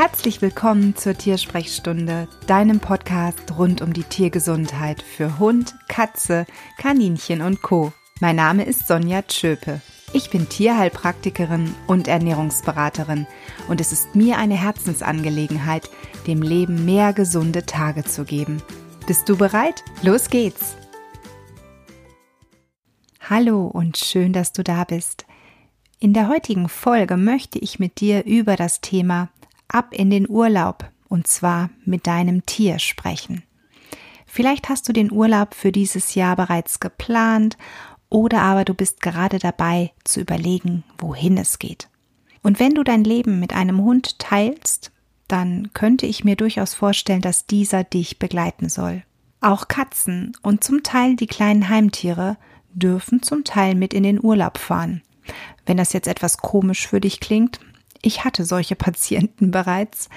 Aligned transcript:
Herzlich 0.00 0.40
willkommen 0.40 0.96
zur 0.96 1.12
Tiersprechstunde, 1.12 2.26
deinem 2.46 2.80
Podcast 2.80 3.58
rund 3.58 3.82
um 3.82 3.92
die 3.92 4.02
Tiergesundheit 4.02 5.02
für 5.02 5.38
Hund, 5.38 5.74
Katze, 5.88 6.46
Kaninchen 6.78 7.42
und 7.42 7.60
Co. 7.60 7.92
Mein 8.18 8.36
Name 8.36 8.64
ist 8.64 8.88
Sonja 8.88 9.20
Tschöpe. 9.20 9.82
Ich 10.14 10.30
bin 10.30 10.48
Tierheilpraktikerin 10.48 11.74
und 11.86 12.08
Ernährungsberaterin 12.08 13.26
und 13.68 13.78
es 13.78 13.92
ist 13.92 14.14
mir 14.14 14.38
eine 14.38 14.54
Herzensangelegenheit, 14.54 15.90
dem 16.26 16.40
Leben 16.40 16.86
mehr 16.86 17.12
gesunde 17.12 17.66
Tage 17.66 18.02
zu 18.02 18.24
geben. 18.24 18.62
Bist 19.06 19.28
du 19.28 19.36
bereit? 19.36 19.84
Los 20.00 20.30
geht's! 20.30 20.76
Hallo 23.28 23.66
und 23.66 23.98
schön, 23.98 24.32
dass 24.32 24.54
du 24.54 24.64
da 24.64 24.84
bist. 24.84 25.26
In 25.98 26.14
der 26.14 26.28
heutigen 26.28 26.70
Folge 26.70 27.18
möchte 27.18 27.58
ich 27.58 27.78
mit 27.78 28.00
dir 28.00 28.24
über 28.24 28.56
das 28.56 28.80
Thema 28.80 29.28
ab 29.74 29.92
in 29.92 30.10
den 30.10 30.28
Urlaub 30.28 30.90
und 31.08 31.26
zwar 31.26 31.70
mit 31.84 32.06
deinem 32.06 32.46
Tier 32.46 32.78
sprechen. 32.78 33.42
Vielleicht 34.26 34.68
hast 34.68 34.88
du 34.88 34.92
den 34.92 35.10
Urlaub 35.10 35.54
für 35.54 35.72
dieses 35.72 36.14
Jahr 36.14 36.36
bereits 36.36 36.78
geplant 36.78 37.58
oder 38.08 38.42
aber 38.42 38.64
du 38.64 38.74
bist 38.74 39.00
gerade 39.00 39.38
dabei 39.38 39.92
zu 40.04 40.20
überlegen, 40.20 40.84
wohin 40.98 41.36
es 41.36 41.58
geht. 41.58 41.88
Und 42.42 42.60
wenn 42.60 42.74
du 42.74 42.84
dein 42.84 43.04
Leben 43.04 43.40
mit 43.40 43.52
einem 43.54 43.82
Hund 43.82 44.18
teilst, 44.18 44.92
dann 45.28 45.70
könnte 45.74 46.06
ich 46.06 46.24
mir 46.24 46.36
durchaus 46.36 46.74
vorstellen, 46.74 47.20
dass 47.20 47.46
dieser 47.46 47.84
dich 47.84 48.18
begleiten 48.18 48.68
soll. 48.68 49.02
Auch 49.40 49.68
Katzen 49.68 50.36
und 50.42 50.64
zum 50.64 50.82
Teil 50.82 51.16
die 51.16 51.26
kleinen 51.26 51.68
Heimtiere 51.68 52.36
dürfen 52.72 53.22
zum 53.22 53.44
Teil 53.44 53.74
mit 53.74 53.94
in 53.94 54.02
den 54.02 54.22
Urlaub 54.22 54.58
fahren. 54.58 55.02
Wenn 55.66 55.76
das 55.76 55.92
jetzt 55.92 56.08
etwas 56.08 56.38
komisch 56.38 56.86
für 56.86 57.00
dich 57.00 57.20
klingt, 57.20 57.60
ich 58.02 58.24
hatte 58.24 58.44
solche 58.44 58.76
Patienten 58.76 59.50
bereits. 59.50 60.08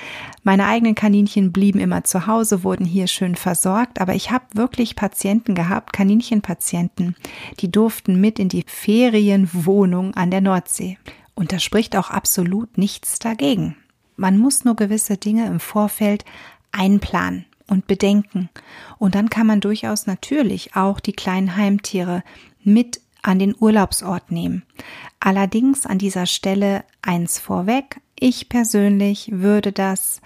Meine 0.44 0.66
eigenen 0.68 0.96
Kaninchen 0.96 1.52
blieben 1.52 1.80
immer 1.80 2.04
zu 2.04 2.28
Hause, 2.28 2.64
wurden 2.64 2.86
hier 2.86 3.08
schön 3.08 3.36
versorgt, 3.36 4.00
aber 4.00 4.16
ich 4.16 4.32
habe 4.32 4.46
wirklich 4.54 4.96
Patienten 4.96 5.54
gehabt, 5.54 5.92
Kaninchenpatienten, 5.92 7.16
die 7.60 7.72
durften 7.72 8.20
mit 8.22 8.40
in 8.40 8.50
die 8.50 8.64
Ferienwohnung 8.66 10.14
an 10.14 10.32
der 10.32 10.42
Nordsee. 10.42 10.98
Und 11.36 11.52
da 11.52 11.60
spricht 11.60 11.96
auch 11.98 12.10
absolut 12.10 12.78
nichts 12.78 13.20
dagegen. 13.20 13.76
Man 14.16 14.38
muss 14.38 14.64
nur 14.64 14.76
gewisse 14.76 15.18
Dinge 15.18 15.48
im 15.48 15.60
Vorfeld 15.60 16.24
einplanen 16.72 17.46
und 17.68 17.88
bedenken. 17.88 18.50
Und 18.98 19.16
dann 19.16 19.30
kann 19.30 19.48
man 19.48 19.60
durchaus 19.60 20.06
natürlich 20.06 20.76
auch 20.76 21.00
die 21.00 21.14
kleinen 21.14 21.56
Heimtiere 21.58 22.24
mit 22.64 23.02
an 23.24 23.40
den 23.40 23.56
Urlaubsort 23.58 24.32
nehmen. 24.32 24.64
Allerdings 25.20 25.86
an 25.86 25.98
dieser 25.98 26.28
Stelle 26.28 26.84
eins 27.02 27.40
vorweg. 27.40 28.00
Ich 28.20 28.50
persönlich 28.50 29.30
würde 29.32 29.72
das 29.72 30.22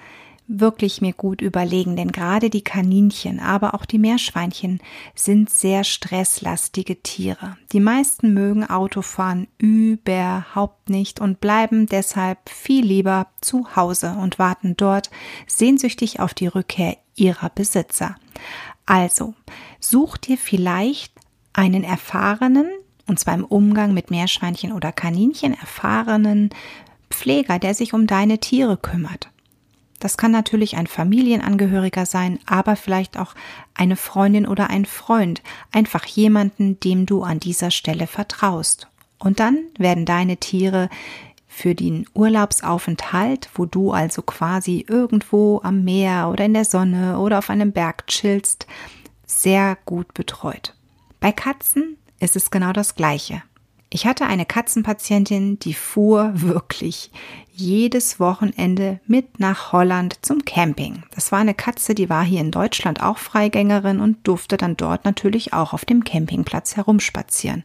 wirklich 0.48 1.02
mir 1.02 1.14
gut 1.14 1.42
überlegen, 1.42 1.96
denn 1.96 2.12
gerade 2.12 2.50
die 2.50 2.64
Kaninchen, 2.64 3.40
aber 3.40 3.76
auch 3.76 3.86
die 3.86 4.00
Meerschweinchen 4.00 4.80
sind 5.14 5.50
sehr 5.50 5.84
stresslastige 5.84 7.02
Tiere. 7.02 7.58
Die 7.74 7.82
meisten 7.82 8.34
mögen 8.34 8.64
Autofahren 8.64 9.48
überhaupt 9.58 10.90
nicht 10.90 11.20
und 11.20 11.42
bleiben 11.42 11.86
deshalb 11.86 12.50
viel 12.50 12.86
lieber 12.86 13.28
zu 13.42 13.76
Hause 13.76 14.16
und 14.20 14.40
warten 14.40 14.76
dort 14.78 15.10
sehnsüchtig 15.48 16.20
auf 16.22 16.34
die 16.34 16.48
Rückkehr 16.48 16.98
ihrer 17.16 17.50
Besitzer. 17.50 18.16
Also, 18.86 19.34
such 19.82 20.16
dir 20.16 20.38
vielleicht 20.38 21.12
einen 21.52 21.84
erfahrenen, 21.84 22.70
und 23.08 23.20
zwar 23.20 23.34
im 23.34 23.46
Umgang 23.46 23.94
mit 23.94 24.12
Meerschweinchen 24.12 24.72
oder 24.72 24.92
Kaninchen 24.92 25.54
erfahrenen 25.54 26.50
Pfleger, 27.10 27.60
der 27.60 27.74
sich 27.74 27.94
um 27.94 28.08
deine 28.08 28.40
Tiere 28.40 28.78
kümmert. 28.78 29.30
Das 30.00 30.18
kann 30.18 30.32
natürlich 30.32 30.78
ein 30.78 30.86
Familienangehöriger 30.88 32.06
sein, 32.06 32.40
aber 32.46 32.76
vielleicht 32.76 33.18
auch 33.18 33.34
eine 33.74 33.96
Freundin 33.96 34.46
oder 34.46 34.70
ein 34.70 34.86
Freund, 34.86 35.42
einfach 35.72 36.06
jemanden, 36.06 36.80
dem 36.80 37.06
du 37.06 37.24
an 37.24 37.40
dieser 37.40 37.72
Stelle 37.72 38.06
vertraust. 38.06 38.88
Und 39.18 39.40
dann 39.40 39.58
werden 39.78 40.06
deine 40.06 40.38
Tiere 40.38 40.90
für 41.48 41.74
den 41.74 42.06
Urlaubsaufenthalt, 42.14 43.50
wo 43.56 43.66
du 43.66 43.92
also 43.92 44.22
quasi 44.22 44.86
irgendwo 44.88 45.62
am 45.64 45.84
Meer 45.84 46.30
oder 46.32 46.46
in 46.46 46.54
der 46.54 46.66
Sonne 46.66 47.18
oder 47.18 47.40
auf 47.40 47.50
einem 47.50 47.72
Berg 47.72 48.06
chillst, 48.06 48.68
sehr 49.26 49.78
gut 49.86 50.14
betreut. 50.14 50.76
Bei 51.20 51.32
Katzen 51.32 51.98
ist 52.20 52.36
es 52.36 52.52
genau 52.52 52.74
das 52.74 52.96
Gleiche. 52.96 53.44
Ich 53.90 54.06
hatte 54.06 54.26
eine 54.26 54.46
Katzenpatientin, 54.46 55.60
die 55.60 55.74
fuhr 55.74 56.32
wirklich 56.34 57.10
jedes 57.54 58.20
Wochenende 58.20 59.00
mit 59.08 59.40
nach 59.40 59.72
Holland 59.72 60.20
zum 60.24 60.44
Camping. 60.44 61.04
Das 61.16 61.32
war 61.32 61.40
eine 61.40 61.54
Katze, 61.54 61.96
die 61.96 62.10
war 62.10 62.24
hier 62.24 62.42
in 62.42 62.52
Deutschland 62.52 63.02
auch 63.02 63.18
Freigängerin 63.18 64.02
und 64.02 64.28
durfte 64.28 64.58
dann 64.58 64.76
dort 64.76 65.06
natürlich 65.06 65.54
auch 65.54 65.74
auf 65.74 65.86
dem 65.86 66.04
Campingplatz 66.04 66.76
herumspazieren. 66.76 67.64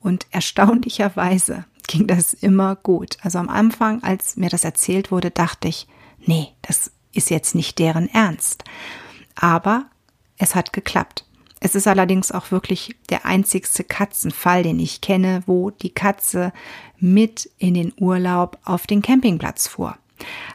Und 0.00 0.26
erstaunlicherweise 0.32 1.64
ging 1.86 2.08
das 2.08 2.32
immer 2.34 2.74
gut. 2.74 3.18
Also 3.22 3.38
am 3.38 3.48
Anfang, 3.48 4.02
als 4.02 4.36
mir 4.36 4.48
das 4.48 4.64
erzählt 4.64 5.12
wurde, 5.12 5.30
dachte 5.30 5.68
ich, 5.68 5.86
nee, 6.18 6.48
das 6.62 6.90
ist 7.12 7.30
jetzt 7.30 7.54
nicht 7.54 7.78
deren 7.78 8.08
Ernst. 8.08 8.64
Aber 9.36 9.86
es 10.38 10.54
hat 10.56 10.72
geklappt. 10.72 11.24
Es 11.64 11.76
ist 11.76 11.86
allerdings 11.86 12.32
auch 12.32 12.50
wirklich 12.50 12.96
der 13.08 13.24
einzigste 13.24 13.84
Katzenfall, 13.84 14.64
den 14.64 14.80
ich 14.80 15.00
kenne, 15.00 15.44
wo 15.46 15.70
die 15.70 15.94
Katze 15.94 16.52
mit 16.98 17.48
in 17.56 17.74
den 17.74 17.92
Urlaub 18.00 18.58
auf 18.64 18.88
den 18.88 19.00
Campingplatz 19.00 19.68
fuhr. 19.68 19.96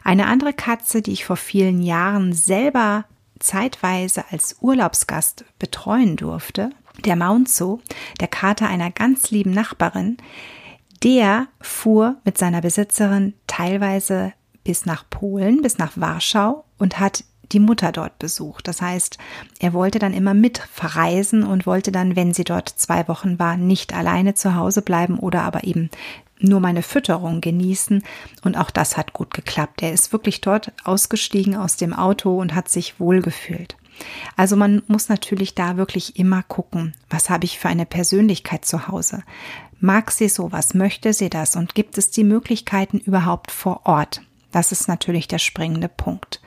Eine 0.04 0.26
andere 0.26 0.52
Katze, 0.52 1.00
die 1.00 1.12
ich 1.12 1.24
vor 1.24 1.36
vielen 1.36 1.82
Jahren 1.82 2.34
selber 2.34 3.06
zeitweise 3.38 4.26
als 4.30 4.56
Urlaubsgast 4.60 5.46
betreuen 5.58 6.16
durfte, 6.16 6.72
der 7.06 7.16
Maunzo, 7.16 7.80
der 8.20 8.28
Kater 8.28 8.68
einer 8.68 8.90
ganz 8.90 9.30
lieben 9.30 9.52
Nachbarin, 9.52 10.18
der 11.02 11.46
fuhr 11.58 12.16
mit 12.26 12.36
seiner 12.36 12.60
Besitzerin 12.60 13.32
teilweise 13.46 14.34
bis 14.62 14.84
nach 14.84 15.08
Polen, 15.08 15.62
bis 15.62 15.78
nach 15.78 15.92
Warschau 15.96 16.66
und 16.76 17.00
hat 17.00 17.24
die 17.52 17.60
Mutter 17.60 17.92
dort 17.92 18.18
besucht. 18.18 18.68
Das 18.68 18.82
heißt, 18.82 19.18
er 19.58 19.72
wollte 19.72 19.98
dann 19.98 20.12
immer 20.12 20.34
mit 20.34 20.58
verreisen 20.72 21.44
und 21.44 21.66
wollte 21.66 21.92
dann, 21.92 22.16
wenn 22.16 22.34
sie 22.34 22.44
dort 22.44 22.68
zwei 22.68 23.08
Wochen 23.08 23.38
war, 23.38 23.56
nicht 23.56 23.94
alleine 23.94 24.34
zu 24.34 24.54
Hause 24.54 24.82
bleiben 24.82 25.18
oder 25.18 25.42
aber 25.42 25.64
eben 25.64 25.90
nur 26.40 26.60
meine 26.60 26.82
Fütterung 26.82 27.40
genießen. 27.40 28.02
Und 28.42 28.56
auch 28.56 28.70
das 28.70 28.96
hat 28.96 29.12
gut 29.12 29.34
geklappt. 29.34 29.82
Er 29.82 29.92
ist 29.92 30.12
wirklich 30.12 30.40
dort 30.40 30.72
ausgestiegen 30.84 31.56
aus 31.56 31.76
dem 31.76 31.92
Auto 31.92 32.38
und 32.38 32.54
hat 32.54 32.68
sich 32.68 33.00
wohlgefühlt. 33.00 33.76
Also 34.36 34.54
man 34.54 34.82
muss 34.86 35.08
natürlich 35.08 35.54
da 35.54 35.76
wirklich 35.76 36.18
immer 36.18 36.44
gucken, 36.44 36.94
was 37.10 37.30
habe 37.30 37.44
ich 37.44 37.58
für 37.58 37.68
eine 37.68 37.86
Persönlichkeit 37.86 38.64
zu 38.64 38.86
Hause? 38.86 39.24
Mag 39.80 40.12
sie 40.12 40.28
sowas? 40.28 40.74
Möchte 40.74 41.12
sie 41.12 41.30
das? 41.30 41.56
Und 41.56 41.74
gibt 41.74 41.98
es 41.98 42.10
die 42.10 42.24
Möglichkeiten 42.24 42.98
überhaupt 42.98 43.50
vor 43.50 43.80
Ort? 43.84 44.22
Das 44.52 44.72
ist 44.72 44.88
natürlich 44.88 45.28
der 45.28 45.38
springende 45.38 45.88
Punkt 45.88 46.40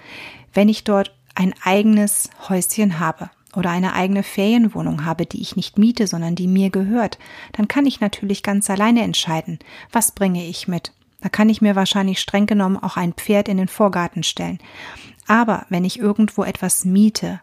wenn 0.54 0.70
ich 0.70 0.84
dort 0.84 1.16
ein 1.36 1.54
eigenes 1.64 2.30
Häuschen 2.50 3.00
habe 3.00 3.30
oder 3.56 3.70
eine 3.70 3.94
eigene 3.94 4.24
Ferienwohnung 4.24 5.06
habe, 5.06 5.26
die 5.26 5.42
ich 5.42 5.56
nicht 5.56 5.78
miete, 5.78 6.08
sondern 6.08 6.36
die 6.36 6.48
mir 6.48 6.70
gehört, 6.70 7.18
dann 7.54 7.68
kann 7.68 7.86
ich 7.86 8.00
natürlich 8.00 8.44
ganz 8.44 8.70
alleine 8.70 9.04
entscheiden, 9.04 9.60
was 9.92 10.12
bringe 10.12 10.46
ich 10.46 10.68
mit. 10.68 10.94
Da 11.22 11.30
kann 11.30 11.50
ich 11.50 11.62
mir 11.62 11.76
wahrscheinlich 11.76 12.20
streng 12.20 12.48
genommen 12.48 12.78
auch 12.78 12.98
ein 12.98 13.14
Pferd 13.14 13.48
in 13.48 13.58
den 13.58 13.68
Vorgarten 13.68 14.24
stellen. 14.24 14.60
Aber 15.28 15.66
wenn 15.70 15.86
ich 15.86 16.00
irgendwo 16.00 16.44
etwas 16.44 16.84
miete 16.84 17.42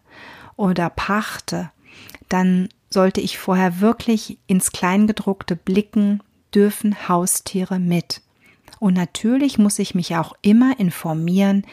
oder 0.56 0.90
pachte, 0.90 1.70
dann 2.28 2.68
sollte 2.90 3.20
ich 3.20 3.38
vorher 3.38 3.80
wirklich 3.80 4.38
ins 4.46 4.72
Kleingedruckte 4.72 5.56
blicken, 5.56 6.22
dürfen 6.54 7.08
Haustiere 7.08 7.78
mit. 7.78 8.22
Und 8.80 8.94
natürlich 8.94 9.58
muss 9.58 9.78
ich 9.78 9.94
mich 9.94 10.16
auch 10.16 10.34
immer 10.42 10.78
informieren, 10.78 11.64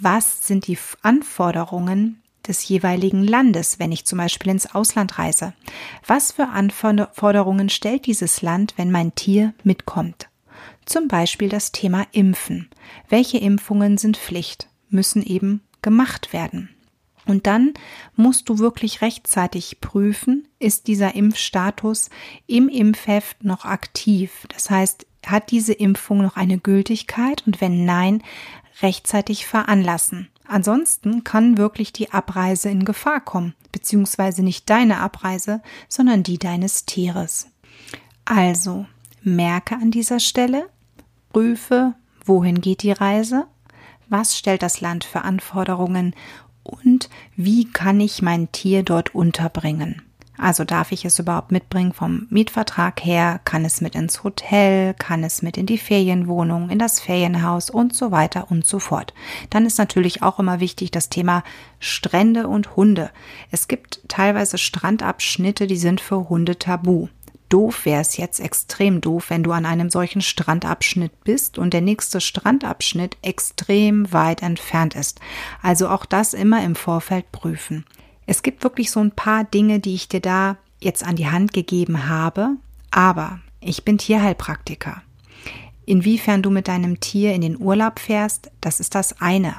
was 0.00 0.46
sind 0.46 0.66
die 0.66 0.78
Anforderungen 1.02 2.22
des 2.46 2.66
jeweiligen 2.68 3.22
Landes, 3.22 3.78
wenn 3.78 3.92
ich 3.92 4.06
zum 4.06 4.18
Beispiel 4.18 4.52
ins 4.52 4.74
Ausland 4.74 5.18
reise? 5.18 5.52
Was 6.06 6.32
für 6.32 6.48
Anforderungen 6.48 7.68
stellt 7.68 8.06
dieses 8.06 8.42
Land, 8.42 8.74
wenn 8.76 8.90
mein 8.90 9.14
Tier 9.14 9.54
mitkommt? 9.62 10.28
Zum 10.86 11.08
Beispiel 11.08 11.48
das 11.48 11.72
Thema 11.72 12.06
Impfen. 12.12 12.70
Welche 13.08 13.38
Impfungen 13.38 13.98
sind 13.98 14.16
Pflicht, 14.16 14.68
müssen 14.88 15.22
eben 15.22 15.62
gemacht 15.82 16.32
werden? 16.32 16.70
Und 17.26 17.46
dann 17.46 17.74
musst 18.16 18.48
du 18.48 18.58
wirklich 18.58 19.02
rechtzeitig 19.02 19.82
prüfen, 19.82 20.48
ist 20.58 20.86
dieser 20.86 21.14
Impfstatus 21.14 22.08
im 22.46 22.70
Impfheft 22.70 23.44
noch 23.44 23.66
aktiv? 23.66 24.46
Das 24.48 24.70
heißt, 24.70 25.06
hat 25.26 25.50
diese 25.50 25.74
Impfung 25.74 26.22
noch 26.22 26.36
eine 26.36 26.58
Gültigkeit? 26.58 27.42
Und 27.46 27.60
wenn 27.60 27.84
nein, 27.84 28.22
rechtzeitig 28.82 29.46
veranlassen. 29.46 30.28
Ansonsten 30.46 31.24
kann 31.24 31.58
wirklich 31.58 31.92
die 31.92 32.12
Abreise 32.12 32.70
in 32.70 32.84
Gefahr 32.84 33.20
kommen, 33.20 33.54
beziehungsweise 33.72 34.42
nicht 34.42 34.70
deine 34.70 34.98
Abreise, 34.98 35.62
sondern 35.88 36.22
die 36.22 36.38
deines 36.38 36.86
Tieres. 36.86 37.48
Also, 38.24 38.86
merke 39.22 39.74
an 39.74 39.90
dieser 39.90 40.20
Stelle, 40.20 40.68
prüfe, 41.32 41.94
wohin 42.24 42.60
geht 42.60 42.82
die 42.82 42.92
Reise, 42.92 43.46
Was 44.10 44.38
stellt 44.38 44.62
das 44.62 44.80
Land 44.80 45.04
für 45.04 45.22
Anforderungen? 45.22 46.14
Und 46.62 47.10
wie 47.36 47.70
kann 47.70 48.00
ich 48.00 48.22
mein 48.22 48.50
Tier 48.52 48.82
dort 48.82 49.14
unterbringen? 49.14 50.02
Also 50.38 50.62
darf 50.62 50.92
ich 50.92 51.04
es 51.04 51.18
überhaupt 51.18 51.50
mitbringen 51.50 51.92
vom 51.92 52.28
Mietvertrag 52.30 53.04
her? 53.04 53.40
Kann 53.44 53.64
es 53.64 53.80
mit 53.80 53.96
ins 53.96 54.22
Hotel? 54.22 54.94
Kann 54.94 55.24
es 55.24 55.42
mit 55.42 55.56
in 55.56 55.66
die 55.66 55.78
Ferienwohnung, 55.78 56.70
in 56.70 56.78
das 56.78 57.00
Ferienhaus 57.00 57.70
und 57.70 57.94
so 57.94 58.12
weiter 58.12 58.48
und 58.48 58.64
so 58.64 58.78
fort? 58.78 59.12
Dann 59.50 59.66
ist 59.66 59.78
natürlich 59.78 60.22
auch 60.22 60.38
immer 60.38 60.60
wichtig 60.60 60.92
das 60.92 61.08
Thema 61.08 61.42
Strände 61.80 62.46
und 62.46 62.76
Hunde. 62.76 63.10
Es 63.50 63.66
gibt 63.66 64.00
teilweise 64.06 64.58
Strandabschnitte, 64.58 65.66
die 65.66 65.76
sind 65.76 66.00
für 66.00 66.28
Hunde 66.28 66.56
tabu. 66.56 67.08
Doof 67.48 67.86
wäre 67.86 68.02
es 68.02 68.16
jetzt 68.16 68.40
extrem 68.40 69.00
doof, 69.00 69.30
wenn 69.30 69.42
du 69.42 69.52
an 69.52 69.66
einem 69.66 69.90
solchen 69.90 70.20
Strandabschnitt 70.20 71.24
bist 71.24 71.58
und 71.58 71.72
der 71.72 71.80
nächste 71.80 72.20
Strandabschnitt 72.20 73.16
extrem 73.22 74.12
weit 74.12 74.42
entfernt 74.42 74.94
ist. 74.94 75.18
Also 75.62 75.88
auch 75.88 76.04
das 76.04 76.34
immer 76.34 76.62
im 76.62 76.76
Vorfeld 76.76 77.32
prüfen. 77.32 77.84
Es 78.30 78.42
gibt 78.42 78.62
wirklich 78.62 78.90
so 78.90 79.00
ein 79.00 79.12
paar 79.12 79.44
Dinge, 79.44 79.80
die 79.80 79.94
ich 79.94 80.06
dir 80.06 80.20
da 80.20 80.58
jetzt 80.80 81.02
an 81.02 81.16
die 81.16 81.30
Hand 81.30 81.54
gegeben 81.54 82.10
habe, 82.10 82.56
aber 82.90 83.40
ich 83.58 83.86
bin 83.86 83.96
Tierheilpraktiker. 83.96 85.02
Inwiefern 85.86 86.42
du 86.42 86.50
mit 86.50 86.68
deinem 86.68 87.00
Tier 87.00 87.32
in 87.32 87.40
den 87.40 87.58
Urlaub 87.58 87.98
fährst, 87.98 88.50
das 88.60 88.80
ist 88.80 88.94
das 88.94 89.22
eine. 89.22 89.54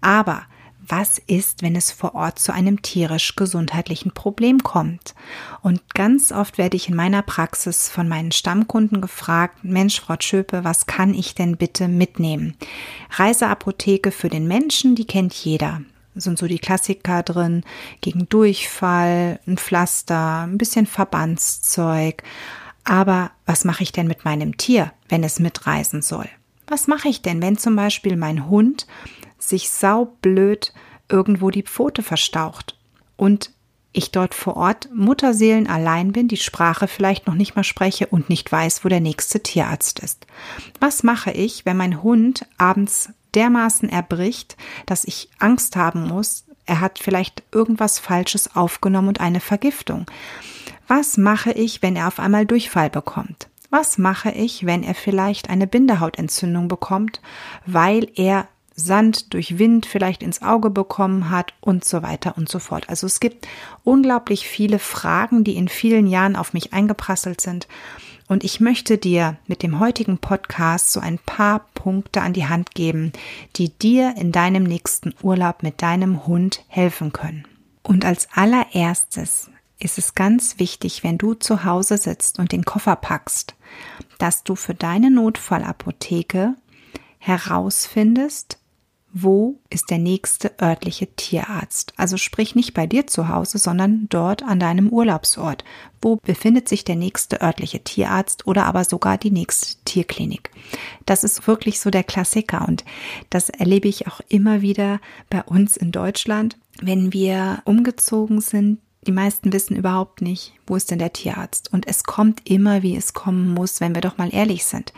Aber 0.00 0.44
was 0.80 1.18
ist, 1.18 1.60
wenn 1.60 1.76
es 1.76 1.90
vor 1.90 2.14
Ort 2.14 2.38
zu 2.38 2.50
einem 2.50 2.80
tierisch-gesundheitlichen 2.80 4.12
Problem 4.12 4.62
kommt? 4.62 5.14
Und 5.60 5.94
ganz 5.94 6.32
oft 6.32 6.56
werde 6.56 6.78
ich 6.78 6.88
in 6.88 6.96
meiner 6.96 7.20
Praxis 7.20 7.90
von 7.90 8.08
meinen 8.08 8.32
Stammkunden 8.32 9.02
gefragt, 9.02 9.64
Mensch, 9.64 10.00
Frau 10.00 10.16
Schöpe, 10.18 10.64
was 10.64 10.86
kann 10.86 11.12
ich 11.12 11.34
denn 11.34 11.58
bitte 11.58 11.88
mitnehmen? 11.88 12.56
Reiseapotheke 13.10 14.12
für 14.12 14.30
den 14.30 14.48
Menschen, 14.48 14.94
die 14.94 15.06
kennt 15.06 15.34
jeder 15.34 15.82
sind 16.20 16.38
so 16.38 16.46
die 16.46 16.58
Klassiker 16.58 17.22
drin, 17.22 17.64
gegen 18.00 18.28
Durchfall, 18.28 19.40
ein 19.46 19.58
Pflaster, 19.58 20.42
ein 20.42 20.58
bisschen 20.58 20.86
Verbandszeug. 20.86 22.22
Aber 22.84 23.30
was 23.46 23.64
mache 23.64 23.82
ich 23.82 23.92
denn 23.92 24.06
mit 24.08 24.24
meinem 24.24 24.56
Tier, 24.56 24.92
wenn 25.08 25.24
es 25.24 25.40
mitreisen 25.40 26.02
soll? 26.02 26.28
Was 26.66 26.86
mache 26.86 27.08
ich 27.08 27.22
denn, 27.22 27.42
wenn 27.42 27.56
zum 27.56 27.76
Beispiel 27.76 28.16
mein 28.16 28.48
Hund 28.48 28.86
sich 29.38 29.70
saublöd 29.70 30.72
irgendwo 31.08 31.50
die 31.50 31.62
Pfote 31.62 32.02
verstaucht 32.02 32.76
und 33.16 33.52
ich 33.98 34.10
dort 34.12 34.34
vor 34.34 34.56
Ort 34.56 34.88
Mutterseelen 34.94 35.66
allein 35.66 36.12
bin, 36.12 36.28
die 36.28 36.36
Sprache 36.36 36.88
vielleicht 36.88 37.26
noch 37.26 37.34
nicht 37.34 37.56
mal 37.56 37.64
spreche 37.64 38.06
und 38.06 38.30
nicht 38.30 38.50
weiß, 38.50 38.84
wo 38.84 38.88
der 38.88 39.00
nächste 39.00 39.42
Tierarzt 39.42 39.98
ist. 39.98 40.26
Was 40.80 41.02
mache 41.02 41.30
ich, 41.32 41.66
wenn 41.66 41.76
mein 41.76 42.02
Hund 42.02 42.46
abends 42.56 43.10
dermaßen 43.34 43.88
erbricht, 43.88 44.56
dass 44.86 45.04
ich 45.04 45.28
Angst 45.38 45.76
haben 45.76 46.08
muss, 46.08 46.44
er 46.64 46.80
hat 46.80 46.98
vielleicht 46.98 47.42
irgendwas 47.52 47.98
Falsches 47.98 48.54
aufgenommen 48.54 49.08
und 49.08 49.20
eine 49.20 49.40
Vergiftung. 49.40 50.06
Was 50.86 51.16
mache 51.16 51.52
ich, 51.52 51.82
wenn 51.82 51.96
er 51.96 52.08
auf 52.08 52.18
einmal 52.18 52.46
Durchfall 52.46 52.90
bekommt? 52.90 53.48
Was 53.70 53.98
mache 53.98 54.30
ich, 54.30 54.64
wenn 54.64 54.82
er 54.82 54.94
vielleicht 54.94 55.50
eine 55.50 55.66
Bindehautentzündung 55.66 56.68
bekommt, 56.68 57.20
weil 57.66 58.10
er 58.14 58.48
Sand 58.78 59.34
durch 59.34 59.58
Wind 59.58 59.86
vielleicht 59.86 60.22
ins 60.22 60.42
Auge 60.42 60.70
bekommen 60.70 61.30
hat 61.30 61.52
und 61.60 61.84
so 61.84 62.02
weiter 62.02 62.36
und 62.36 62.48
so 62.48 62.58
fort. 62.58 62.88
Also 62.88 63.06
es 63.06 63.20
gibt 63.20 63.46
unglaublich 63.84 64.48
viele 64.48 64.78
Fragen, 64.78 65.44
die 65.44 65.56
in 65.56 65.68
vielen 65.68 66.06
Jahren 66.06 66.36
auf 66.36 66.52
mich 66.52 66.72
eingeprasselt 66.72 67.40
sind 67.40 67.68
und 68.28 68.44
ich 68.44 68.60
möchte 68.60 68.98
dir 68.98 69.38
mit 69.46 69.62
dem 69.62 69.80
heutigen 69.80 70.18
Podcast 70.18 70.92
so 70.92 71.00
ein 71.00 71.18
paar 71.18 71.60
Punkte 71.72 72.20
an 72.20 72.34
die 72.34 72.46
Hand 72.46 72.74
geben, 72.74 73.12
die 73.56 73.70
dir 73.70 74.14
in 74.18 74.32
deinem 74.32 74.64
nächsten 74.64 75.14
Urlaub 75.22 75.62
mit 75.62 75.80
deinem 75.80 76.26
Hund 76.26 76.62
helfen 76.68 77.12
können. 77.12 77.46
Und 77.82 78.04
als 78.04 78.28
allererstes 78.34 79.50
ist 79.78 79.96
es 79.96 80.14
ganz 80.14 80.58
wichtig, 80.58 81.02
wenn 81.04 81.16
du 81.16 81.34
zu 81.34 81.64
Hause 81.64 81.96
sitzt 81.96 82.38
und 82.38 82.52
den 82.52 82.66
Koffer 82.66 82.96
packst, 82.96 83.54
dass 84.18 84.44
du 84.44 84.56
für 84.56 84.74
deine 84.74 85.10
Notfallapotheke 85.10 86.54
herausfindest, 87.18 88.58
wo 89.12 89.58
ist 89.70 89.90
der 89.90 89.98
nächste 89.98 90.52
örtliche 90.60 91.06
Tierarzt? 91.16 91.94
Also 91.96 92.16
sprich 92.16 92.54
nicht 92.54 92.74
bei 92.74 92.86
dir 92.86 93.06
zu 93.06 93.28
Hause, 93.28 93.58
sondern 93.58 94.06
dort 94.10 94.42
an 94.42 94.60
deinem 94.60 94.90
Urlaubsort. 94.90 95.64
Wo 96.02 96.16
befindet 96.16 96.68
sich 96.68 96.84
der 96.84 96.96
nächste 96.96 97.40
örtliche 97.40 97.82
Tierarzt 97.82 98.46
oder 98.46 98.66
aber 98.66 98.84
sogar 98.84 99.16
die 99.16 99.30
nächste 99.30 99.82
Tierklinik? 99.84 100.50
Das 101.06 101.24
ist 101.24 101.46
wirklich 101.46 101.80
so 101.80 101.90
der 101.90 102.04
Klassiker 102.04 102.68
und 102.68 102.84
das 103.30 103.48
erlebe 103.48 103.88
ich 103.88 104.06
auch 104.06 104.20
immer 104.28 104.60
wieder 104.60 105.00
bei 105.30 105.42
uns 105.42 105.76
in 105.76 105.90
Deutschland. 105.90 106.58
Wenn 106.80 107.12
wir 107.12 107.62
umgezogen 107.64 108.40
sind, 108.40 108.78
die 109.08 109.12
meisten 109.12 109.54
wissen 109.54 109.74
überhaupt 109.74 110.20
nicht, 110.20 110.52
wo 110.66 110.76
ist 110.76 110.90
denn 110.90 110.98
der 110.98 111.14
Tierarzt. 111.14 111.72
Und 111.72 111.88
es 111.88 112.04
kommt 112.04 112.48
immer, 112.48 112.82
wie 112.82 112.94
es 112.94 113.14
kommen 113.14 113.54
muss, 113.54 113.80
wenn 113.80 113.94
wir 113.94 114.02
doch 114.02 114.18
mal 114.18 114.32
ehrlich 114.32 114.66
sind. 114.66 114.92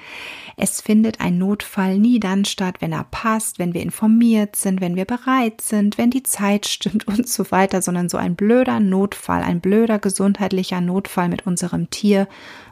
Es 0.57 0.81
findet 0.81 1.21
ein 1.21 1.39
Notfall 1.39 1.97
nie 1.97 2.19
dann 2.19 2.45
statt, 2.45 2.81
wenn 2.81 2.93
er 2.93 3.05
passt, 3.05 3.61
wenn 3.61 3.73
wir 3.73 3.83
informiert 3.83 4.57
sind, 4.57 4.81
wenn 4.81 4.97
wir 4.97 5.05
bereit 5.05 5.61
sind, 5.61 5.97
wenn 5.97 6.11
die 6.11 6.25
Zeit 6.25 6.67
stimmt 6.67 7.07
und 7.07 7.29
so 7.29 7.53
weiter, 7.53 7.83
sondern 7.83 8.09
so 8.09 8.19
ein 8.19 8.35
blöder 8.35 8.81
Notfall, 8.81 9.43
ein 9.43 9.61
blöder 9.61 10.01
gesundheitlicher 10.01 10.81
Notfall 10.81 11.29
mit 11.29 11.47
unserem 11.47 11.89
Tier 11.89 12.27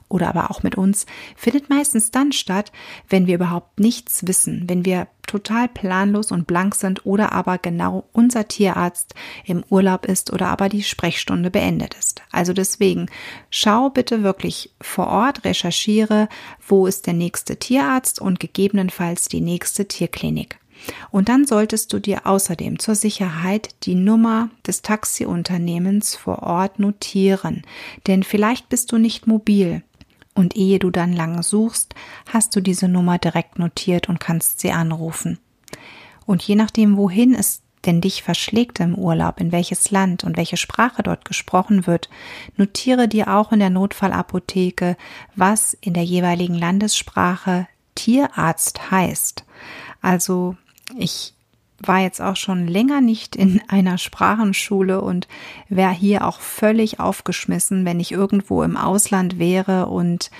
oder 0.08 0.28
aber 0.28 0.50
auch 0.50 0.62
mit 0.62 0.76
uns, 0.76 1.06
findet 1.36 1.70
meistens 1.70 2.10
dann 2.10 2.32
statt, 2.32 2.72
wenn 3.08 3.26
wir 3.26 3.36
überhaupt 3.36 3.80
nichts 3.80 4.26
wissen, 4.26 4.64
wenn 4.66 4.84
wir 4.84 5.08
total 5.26 5.68
planlos 5.68 6.32
und 6.32 6.46
blank 6.46 6.74
sind 6.74 7.06
oder 7.06 7.32
aber 7.32 7.58
genau 7.58 8.08
unser 8.12 8.48
Tierarzt 8.48 9.14
im 9.44 9.62
Urlaub 9.68 10.06
ist 10.06 10.32
oder 10.32 10.48
aber 10.48 10.68
die 10.68 10.82
Sprechstunde 10.82 11.50
beendet 11.50 11.94
ist. 11.94 12.22
Also 12.32 12.52
deswegen 12.52 13.06
schau 13.50 13.90
bitte 13.90 14.22
wirklich 14.22 14.72
vor 14.80 15.08
Ort, 15.08 15.44
recherchiere, 15.44 16.28
wo 16.66 16.86
ist 16.86 17.06
der 17.06 17.14
nächste 17.14 17.56
Tierarzt 17.56 18.20
und 18.20 18.40
gegebenenfalls 18.40 19.28
die 19.28 19.40
nächste 19.40 19.86
Tierklinik. 19.86 20.58
Und 21.10 21.28
dann 21.28 21.44
solltest 21.44 21.92
du 21.92 21.98
dir 21.98 22.26
außerdem 22.26 22.78
zur 22.78 22.94
Sicherheit 22.94 23.70
die 23.82 23.96
Nummer 23.96 24.48
des 24.66 24.82
Taxiunternehmens 24.82 26.14
vor 26.14 26.42
Ort 26.42 26.78
notieren, 26.78 27.62
denn 28.06 28.22
vielleicht 28.22 28.68
bist 28.68 28.92
du 28.92 28.98
nicht 28.98 29.26
mobil 29.26 29.82
und 30.38 30.56
ehe 30.56 30.78
du 30.78 30.90
dann 30.90 31.12
lange 31.12 31.42
suchst, 31.42 31.96
hast 32.32 32.54
du 32.54 32.60
diese 32.60 32.86
Nummer 32.86 33.18
direkt 33.18 33.58
notiert 33.58 34.08
und 34.08 34.20
kannst 34.20 34.60
sie 34.60 34.70
anrufen. 34.70 35.40
Und 36.26 36.44
je 36.44 36.54
nachdem, 36.54 36.96
wohin 36.96 37.34
es 37.34 37.62
denn 37.84 38.00
dich 38.00 38.22
verschlägt 38.22 38.78
im 38.78 38.94
Urlaub, 38.94 39.40
in 39.40 39.50
welches 39.50 39.90
Land 39.90 40.22
und 40.22 40.36
welche 40.36 40.56
Sprache 40.56 41.02
dort 41.02 41.24
gesprochen 41.24 41.88
wird, 41.88 42.08
notiere 42.56 43.08
dir 43.08 43.34
auch 43.34 43.50
in 43.50 43.58
der 43.58 43.70
Notfallapotheke, 43.70 44.96
was 45.34 45.74
in 45.80 45.94
der 45.94 46.04
jeweiligen 46.04 46.54
Landessprache 46.54 47.66
Tierarzt 47.96 48.92
heißt. 48.92 49.44
Also 50.02 50.56
ich 50.96 51.34
war 51.80 52.00
jetzt 52.00 52.20
auch 52.20 52.36
schon 52.36 52.66
länger 52.66 53.00
nicht 53.00 53.36
in 53.36 53.60
einer 53.68 53.98
Sprachenschule 53.98 55.00
und 55.00 55.28
wäre 55.68 55.92
hier 55.92 56.26
auch 56.26 56.40
völlig 56.40 57.00
aufgeschmissen, 57.00 57.84
wenn 57.84 58.00
ich 58.00 58.12
irgendwo 58.12 58.62
im 58.62 58.76
Ausland 58.76 59.38
wäre 59.38 59.86
und 59.86 60.30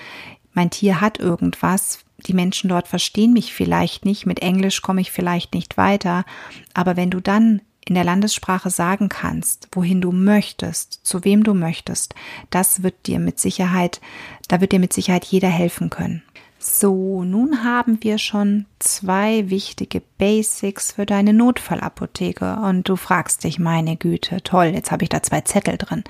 mein 0.53 0.69
Tier 0.69 0.99
hat 0.99 1.19
irgendwas. 1.19 1.99
Die 2.27 2.33
Menschen 2.33 2.69
dort 2.69 2.87
verstehen 2.87 3.31
mich 3.31 3.53
vielleicht 3.53 4.03
nicht, 4.03 4.25
mit 4.25 4.41
Englisch 4.41 4.81
komme 4.81 5.01
ich 5.01 5.11
vielleicht 5.11 5.53
nicht 5.53 5.77
weiter, 5.77 6.25
aber 6.73 6.97
wenn 6.97 7.09
du 7.09 7.21
dann 7.21 7.61
in 7.85 7.95
der 7.95 8.03
Landessprache 8.03 8.69
sagen 8.69 9.09
kannst, 9.09 9.69
wohin 9.71 10.01
du 10.01 10.11
möchtest, 10.11 10.99
zu 11.03 11.23
wem 11.23 11.43
du 11.43 11.53
möchtest, 11.53 12.13
das 12.49 12.83
wird 12.83 13.07
dir 13.07 13.19
mit 13.19 13.39
Sicherheit, 13.39 13.99
da 14.47 14.61
wird 14.61 14.73
dir 14.73 14.79
mit 14.79 14.93
Sicherheit 14.93 15.25
jeder 15.25 15.49
helfen 15.49 15.89
können. 15.89 16.21
So, 16.61 17.23
nun 17.23 17.63
haben 17.63 17.99
wir 18.01 18.17
schon 18.17 18.65
zwei 18.79 19.49
wichtige 19.49 20.01
Basics 20.17 20.91
für 20.91 21.05
deine 21.05 21.31
Notfallapotheke 21.31 22.57
und 22.57 22.89
du 22.89 22.97
fragst 22.97 23.45
dich, 23.45 23.59
meine 23.59 23.95
Güte, 23.95 24.43
toll, 24.43 24.65
jetzt 24.65 24.91
habe 24.91 25.03
ich 25.03 25.09
da 25.09 25.23
zwei 25.23 25.39
Zettel 25.39 25.77
drin 25.77 26.03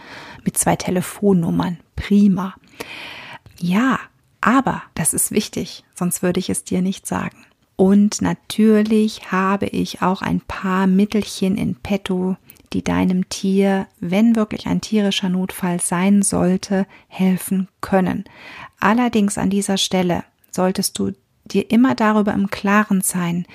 mit 0.43 0.57
zwei 0.57 0.75
Telefonnummern. 0.75 1.77
Prima. 1.95 2.55
Ja, 3.59 3.99
aber 4.41 4.81
das 4.95 5.13
ist 5.13 5.29
wichtig, 5.29 5.83
sonst 5.93 6.23
würde 6.23 6.39
ich 6.39 6.49
es 6.49 6.63
dir 6.63 6.81
nicht 6.81 7.05
sagen. 7.05 7.45
Und 7.75 8.23
natürlich 8.23 9.31
habe 9.31 9.67
ich 9.67 10.01
auch 10.01 10.23
ein 10.23 10.41
paar 10.41 10.87
Mittelchen 10.87 11.57
in 11.57 11.75
petto, 11.75 12.37
die 12.73 12.83
deinem 12.83 13.29
Tier, 13.29 13.85
wenn 13.99 14.35
wirklich 14.35 14.65
ein 14.65 14.81
tierischer 14.81 15.29
Notfall 15.29 15.79
sein 15.79 16.23
sollte, 16.23 16.87
helfen 17.07 17.67
können. 17.81 18.25
Allerdings 18.79 19.37
an 19.37 19.51
dieser 19.51 19.77
Stelle 19.77 20.23
solltest 20.59 20.99
du 20.99 21.13
dir 21.45 21.71
immer 21.71 21.95
darüber 21.95 22.33
im 22.33 22.51
Klaren 22.51 22.99
sein, 22.99 23.45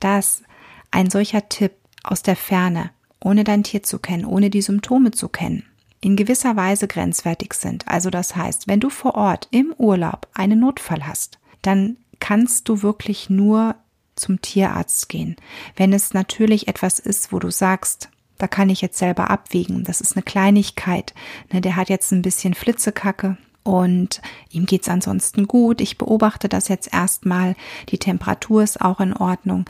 dass 0.00 0.42
ein 0.90 1.08
solcher 1.08 1.48
Tipp 1.48 1.70
aus 2.02 2.22
der 2.22 2.34
Ferne, 2.34 2.90
ohne 3.20 3.44
dein 3.44 3.62
Tier 3.62 3.84
zu 3.84 4.00
kennen, 4.00 4.24
ohne 4.24 4.50
die 4.50 4.60
Symptome 4.60 5.12
zu 5.12 5.28
kennen, 5.28 5.62
in 6.00 6.16
gewisser 6.16 6.56
Weise 6.56 6.88
grenzwertig 6.88 7.54
sind. 7.54 7.86
Also 7.86 8.10
das 8.10 8.34
heißt, 8.34 8.66
wenn 8.66 8.80
du 8.80 8.90
vor 8.90 9.14
Ort 9.14 9.46
im 9.52 9.72
Urlaub 9.78 10.26
einen 10.34 10.58
Notfall 10.58 11.06
hast, 11.06 11.38
dann 11.62 11.96
kannst 12.18 12.68
du 12.68 12.82
wirklich 12.82 13.30
nur 13.30 13.76
zum 14.16 14.42
Tierarzt 14.42 15.08
gehen. 15.08 15.36
Wenn 15.76 15.92
es 15.92 16.12
natürlich 16.12 16.66
etwas 16.66 16.98
ist, 16.98 17.32
wo 17.32 17.38
du 17.38 17.52
sagst, 17.52 18.10
da 18.36 18.48
kann 18.48 18.68
ich 18.68 18.80
jetzt 18.80 18.98
selber 18.98 19.30
abwägen, 19.30 19.84
das 19.84 20.00
ist 20.00 20.16
eine 20.16 20.24
Kleinigkeit, 20.24 21.14
ne, 21.52 21.60
der 21.60 21.76
hat 21.76 21.88
jetzt 21.88 22.10
ein 22.10 22.22
bisschen 22.22 22.54
Flitzekacke, 22.54 23.36
und 23.68 24.22
ihm 24.50 24.64
geht's 24.64 24.88
ansonsten 24.88 25.46
gut. 25.46 25.82
Ich 25.82 25.98
beobachte 25.98 26.48
das 26.48 26.68
jetzt 26.68 26.90
erstmal. 26.90 27.54
Die 27.90 27.98
Temperatur 27.98 28.62
ist 28.62 28.80
auch 28.80 28.98
in 28.98 29.12
Ordnung. 29.12 29.66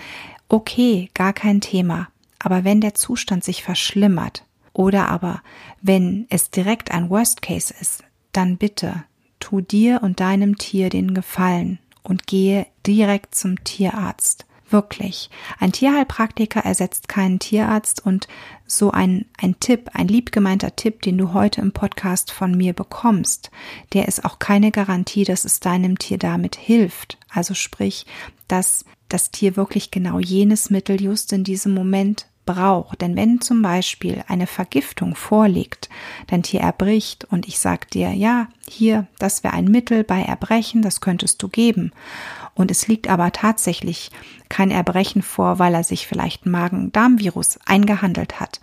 Okay, 0.48 1.10
gar 1.14 1.32
kein 1.32 1.60
Thema. 1.60 2.06
Aber 2.38 2.62
wenn 2.62 2.80
der 2.80 2.94
Zustand 2.94 3.42
sich 3.42 3.64
verschlimmert 3.64 4.44
oder 4.72 5.08
aber 5.08 5.42
wenn 5.82 6.26
es 6.30 6.50
direkt 6.50 6.92
ein 6.92 7.10
Worst 7.10 7.42
Case 7.42 7.74
ist, 7.80 8.04
dann 8.30 8.56
bitte 8.56 9.02
tu 9.40 9.62
dir 9.62 10.00
und 10.04 10.20
deinem 10.20 10.58
Tier 10.58 10.90
den 10.90 11.12
Gefallen 11.12 11.80
und 12.04 12.28
gehe 12.28 12.68
direkt 12.86 13.34
zum 13.34 13.64
Tierarzt. 13.64 14.46
Wirklich. 14.70 15.30
Ein 15.58 15.72
Tierheilpraktiker 15.72 16.60
ersetzt 16.60 17.08
keinen 17.08 17.38
Tierarzt 17.38 18.04
und 18.04 18.28
so 18.66 18.90
ein, 18.90 19.24
ein 19.38 19.58
Tipp, 19.60 19.90
ein 19.94 20.08
liebgemeinter 20.08 20.76
Tipp, 20.76 21.02
den 21.02 21.16
du 21.16 21.32
heute 21.32 21.62
im 21.62 21.72
Podcast 21.72 22.30
von 22.30 22.52
mir 22.52 22.74
bekommst, 22.74 23.50
der 23.94 24.08
ist 24.08 24.24
auch 24.24 24.38
keine 24.38 24.70
Garantie, 24.70 25.24
dass 25.24 25.44
es 25.46 25.60
deinem 25.60 25.98
Tier 25.98 26.18
damit 26.18 26.56
hilft. 26.56 27.18
Also 27.30 27.54
sprich, 27.54 28.04
dass 28.46 28.84
das 29.08 29.30
Tier 29.30 29.56
wirklich 29.56 29.90
genau 29.90 30.18
jenes 30.18 30.68
Mittel 30.68 31.00
just 31.00 31.32
in 31.32 31.44
diesem 31.44 31.72
Moment 31.72 32.26
braucht. 32.44 33.00
Denn 33.00 33.16
wenn 33.16 33.40
zum 33.40 33.62
Beispiel 33.62 34.22
eine 34.26 34.46
Vergiftung 34.46 35.14
vorliegt, 35.14 35.88
dein 36.26 36.42
Tier 36.42 36.60
erbricht 36.60 37.26
und 37.30 37.48
ich 37.48 37.58
sag 37.58 37.90
dir, 37.90 38.12
ja, 38.12 38.48
hier, 38.68 39.06
das 39.18 39.44
wäre 39.44 39.54
ein 39.54 39.66
Mittel 39.66 40.04
bei 40.04 40.22
Erbrechen, 40.22 40.82
das 40.82 41.00
könntest 41.00 41.42
du 41.42 41.48
geben 41.48 41.92
und 42.58 42.72
es 42.72 42.88
liegt 42.88 43.08
aber 43.08 43.30
tatsächlich 43.30 44.10
kein 44.48 44.72
Erbrechen 44.72 45.22
vor, 45.22 45.60
weil 45.60 45.74
er 45.74 45.84
sich 45.84 46.08
vielleicht 46.08 46.44
Magen-Darm-Virus 46.44 47.60
eingehandelt 47.64 48.40
hat 48.40 48.60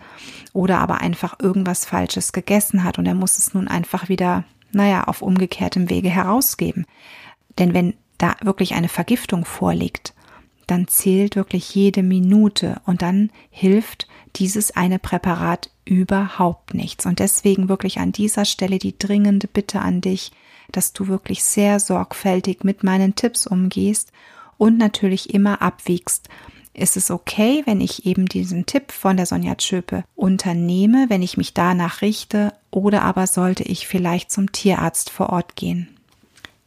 oder 0.52 0.80
aber 0.80 1.00
einfach 1.00 1.40
irgendwas 1.40 1.86
Falsches 1.86 2.32
gegessen 2.32 2.84
hat 2.84 2.98
und 2.98 3.06
er 3.06 3.14
muss 3.14 3.38
es 3.38 3.54
nun 3.54 3.68
einfach 3.68 4.10
wieder, 4.10 4.44
naja, 4.70 5.04
auf 5.04 5.22
umgekehrtem 5.22 5.88
Wege 5.88 6.10
herausgeben. 6.10 6.84
Denn 7.58 7.72
wenn 7.72 7.94
da 8.18 8.36
wirklich 8.42 8.74
eine 8.74 8.90
Vergiftung 8.90 9.46
vorliegt, 9.46 10.12
dann 10.66 10.88
zählt 10.88 11.34
wirklich 11.34 11.74
jede 11.74 12.02
Minute 12.02 12.82
und 12.84 13.00
dann 13.00 13.30
hilft 13.48 14.08
dieses 14.34 14.76
eine 14.76 14.98
Präparat 14.98 15.70
überhaupt 15.86 16.74
nichts. 16.74 17.06
Und 17.06 17.18
deswegen 17.18 17.70
wirklich 17.70 17.98
an 17.98 18.12
dieser 18.12 18.44
Stelle 18.44 18.78
die 18.78 18.98
dringende 18.98 19.48
Bitte 19.48 19.80
an 19.80 20.02
dich, 20.02 20.32
dass 20.72 20.92
du 20.92 21.08
wirklich 21.08 21.44
sehr 21.44 21.80
sorgfältig 21.80 22.64
mit 22.64 22.84
meinen 22.84 23.14
Tipps 23.14 23.46
umgehst 23.46 24.12
und 24.58 24.78
natürlich 24.78 25.32
immer 25.32 25.62
abwiegst. 25.62 26.28
Ist 26.72 26.96
es 26.96 27.10
okay, 27.10 27.62
wenn 27.64 27.80
ich 27.80 28.04
eben 28.04 28.26
diesen 28.26 28.66
Tipp 28.66 28.92
von 28.92 29.16
der 29.16 29.24
Sonja 29.24 29.54
Tschöpe 29.54 30.04
unternehme, 30.14 31.06
wenn 31.08 31.22
ich 31.22 31.38
mich 31.38 31.54
danach 31.54 32.02
richte, 32.02 32.52
oder 32.70 33.02
aber 33.02 33.26
sollte 33.26 33.62
ich 33.62 33.86
vielleicht 33.86 34.30
zum 34.30 34.52
Tierarzt 34.52 35.08
vor 35.08 35.30
Ort 35.30 35.56
gehen? 35.56 35.88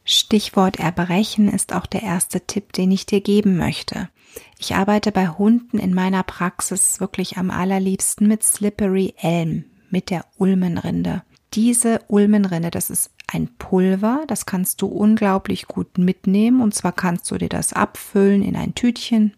Stichwort 0.03 0.79
Erbrechen 0.79 1.47
ist 1.47 1.73
auch 1.73 1.85
der 1.85 2.01
erste 2.01 2.41
Tipp, 2.41 2.73
den 2.73 2.89
ich 2.89 3.05
dir 3.05 3.21
geben 3.21 3.57
möchte. 3.57 4.09
Ich 4.57 4.73
arbeite 4.73 5.11
bei 5.11 5.27
Hunden 5.27 5.77
in 5.77 5.93
meiner 5.93 6.23
Praxis 6.23 6.99
wirklich 6.99 7.37
am 7.37 7.51
allerliebsten 7.51 8.27
mit 8.27 8.43
Slippery 8.43 9.13
Elm, 9.17 9.65
mit 9.91 10.09
der 10.09 10.25
Ulmenrinde. 10.37 11.21
Diese 11.53 12.01
Ulmenrinde, 12.07 12.71
das 12.71 12.89
ist 12.89 13.11
ein 13.31 13.50
Pulver, 13.57 14.24
das 14.27 14.45
kannst 14.45 14.81
du 14.81 14.88
unglaublich 14.88 15.67
gut 15.67 15.98
mitnehmen 15.98 16.62
und 16.62 16.74
zwar 16.74 16.91
kannst 16.91 17.29
du 17.31 17.38
dir 17.38 17.50
das 17.50 17.74
abfüllen 17.74 18.41
in 18.41 18.55
ein 18.55 18.75
Tütchen. 18.75 19.33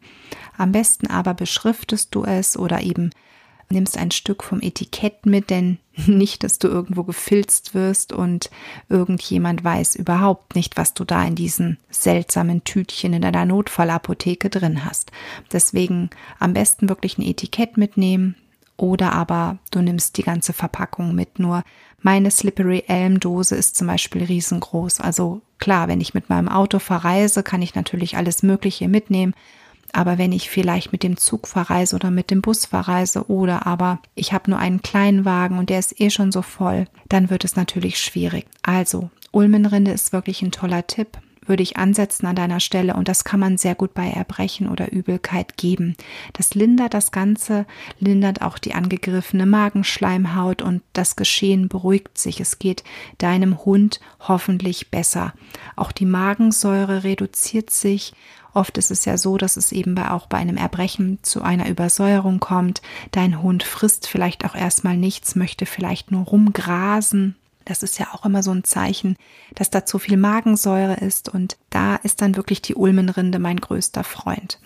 Am 0.58 0.72
besten 0.72 1.08
aber 1.08 1.34
beschriftest 1.34 2.14
du 2.16 2.24
es 2.24 2.58
oder 2.58 2.82
eben 2.82 3.12
nimmst 3.70 3.98
ein 3.98 4.12
Stück 4.12 4.44
vom 4.44 4.62
Etikett 4.62 5.26
mit, 5.26 5.50
denn 5.50 5.78
nicht, 6.06 6.44
dass 6.44 6.60
du 6.60 6.68
irgendwo 6.68 7.04
gefilzt 7.04 7.74
wirst 7.74 8.14
und 8.14 8.50
irgendjemand 8.90 9.64
weiß 9.64 9.96
überhaupt 9.96 10.56
nicht, 10.56 10.78
was 10.78 10.94
du 10.94 11.04
da 11.04 11.24
in 11.24 11.36
diesen 11.36 11.78
seltsamen 11.90 12.64
Tütchen 12.64 13.14
in 13.14 13.22
deiner 13.22 13.46
Notfallapotheke 13.46 14.50
drin 14.50 14.86
hast. 14.86 15.12
Deswegen 15.52 16.10
am 16.40 16.54
besten 16.54 16.90
wirklich 16.90 17.18
ein 17.18 17.24
Etikett 17.24 17.78
mitnehmen 17.78 18.36
oder 18.82 19.14
aber 19.14 19.60
du 19.70 19.80
nimmst 19.82 20.18
die 20.18 20.24
ganze 20.24 20.54
Verpackung 20.54 21.14
mit. 21.14 21.38
Nur 21.38 21.64
meine 22.02 22.32
Slippery 22.32 22.86
Elm 22.88 23.20
Dose 23.20 23.56
ist 23.56 23.76
zum 23.76 23.86
Beispiel 23.86 24.24
riesengroß. 24.24 25.00
Also 25.00 25.42
klar, 25.60 25.88
wenn 25.88 26.02
ich 26.02 26.16
mit 26.16 26.30
meinem 26.30 26.50
Auto 26.50 26.80
verreise, 26.80 27.44
kann 27.44 27.62
ich 27.62 27.76
natürlich 27.76 28.18
alles 28.18 28.42
Mögliche 28.42 28.88
mitnehmen. 28.88 29.36
Aber 29.94 30.18
wenn 30.18 30.32
ich 30.32 30.50
vielleicht 30.50 30.92
mit 30.92 31.04
dem 31.04 31.16
Zug 31.18 31.48
verreise 31.48 31.96
oder 31.96 32.10
mit 32.10 32.32
dem 32.32 32.42
Bus 32.42 32.66
verreise 32.66 33.30
oder 33.30 33.68
aber 33.68 34.00
ich 34.16 34.34
habe 34.34 34.50
nur 34.50 34.58
einen 34.58 34.82
kleinen 34.82 35.26
Wagen 35.26 35.60
und 35.60 35.70
der 35.70 35.78
ist 35.78 36.00
eh 36.02 36.10
schon 36.10 36.32
so 36.32 36.42
voll, 36.42 36.86
dann 37.08 37.30
wird 37.30 37.46
es 37.46 37.56
natürlich 37.56 38.00
schwierig. 38.00 38.48
Also, 38.64 39.12
Ulmenrinde 39.32 39.92
ist 39.92 40.12
wirklich 40.12 40.42
ein 40.42 40.52
toller 40.52 40.88
Tipp 40.88 41.20
würde 41.46 41.64
ich 41.64 41.78
ansetzen 41.78 42.28
an 42.28 42.36
deiner 42.36 42.60
Stelle 42.60 42.96
und 42.96 43.08
das 43.08 43.24
kann 43.24 43.40
man 43.40 43.58
sehr 43.58 43.76
gut 43.76 43.94
bei 43.94 44.10
Erbrechen 44.10 44.70
oder 44.70 44.92
Übelkeit 44.92 45.58
geben. 45.58 45.96
Das 46.34 46.54
lindert 46.54 46.94
das 46.94 47.12
Ganze, 47.12 47.66
lindert 48.00 48.42
auch 48.42 48.58
die 48.58 48.74
angegriffene 48.74 49.46
Magenschleimhaut 49.46 50.62
und 50.62 50.82
das 50.94 51.16
Geschehen 51.16 51.68
beruhigt 51.68 52.18
sich. 52.18 52.40
Es 52.40 52.60
geht 52.60 52.84
deinem 53.18 53.66
Hund 53.66 54.00
hoffentlich 54.20 54.92
besser. 54.92 55.34
Auch 55.76 55.92
die 55.92 56.06
Magensäure 56.06 57.04
reduziert 57.04 57.70
sich 57.70 58.14
Oft 58.54 58.78
ist 58.78 58.92
es 58.92 59.06
ja 59.06 59.18
so, 59.18 59.38
dass 59.38 59.56
es 59.56 59.72
eben 59.72 59.98
auch 59.98 60.28
bei 60.28 60.38
einem 60.38 60.58
Erbrechen 60.58 61.20
zu 61.22 61.42
einer 61.42 61.70
Übersäuerung 61.70 62.40
kommt. 62.40 62.82
Dein 63.12 63.42
Hund 63.42 63.64
frisst 63.64 64.08
vielleicht 64.08 64.46
auch 64.46 64.56
erstmal 64.56 64.98
nichts, 64.98 65.36
möchte 65.36 65.66
vielleicht 65.66 66.12
nur 66.12 66.26
rumgrasen 66.26 67.36
das 67.66 67.84
ist 67.84 68.00
ja 68.00 68.08
auch 68.14 68.26
immer 68.26 68.44
so 68.44 68.52
ein 68.52 68.64
Zeichen, 68.64 69.18
dass 69.56 69.70
da 69.70 69.86
zu 69.86 70.00
viel 70.00 70.18
Magensäure 70.18 70.96
ist 70.96 71.30
und 71.30 71.58
da 71.70 71.96
ist 71.96 72.22
dann 72.22 72.36
wirklich 72.36 72.62
die 72.62 72.76
Ulmenrinde 72.76 73.40
mein 73.40 73.58
größter 73.58 74.04
Freund. 74.04 74.60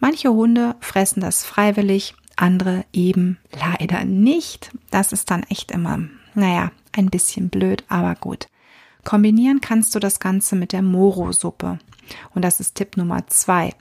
Manche 0.00 0.30
Hunde 0.30 0.76
fressen 0.80 1.20
das 1.20 1.44
freiwillig, 1.44 2.14
andere 2.36 2.84
eben 2.92 3.38
leider 3.52 4.04
nicht. 4.04 4.70
Das 4.90 5.12
ist 5.12 5.30
dann 5.30 5.42
echt 5.44 5.72
immer, 5.72 6.00
naja, 6.34 6.70
ein 6.92 7.10
bisschen 7.10 7.48
blöd, 7.48 7.84
aber 7.88 8.14
gut. 8.14 8.48
Kombinieren 9.04 9.60
kannst 9.60 9.94
du 9.94 9.98
das 9.98 10.20
Ganze 10.20 10.54
mit 10.54 10.72
der 10.72 10.82
Moro-Suppe. 10.82 11.78
Und 12.34 12.42
das 12.42 12.60
ist 12.60 12.74
Tipp 12.74 12.96
Nummer 12.96 13.26
zwei. 13.26 13.74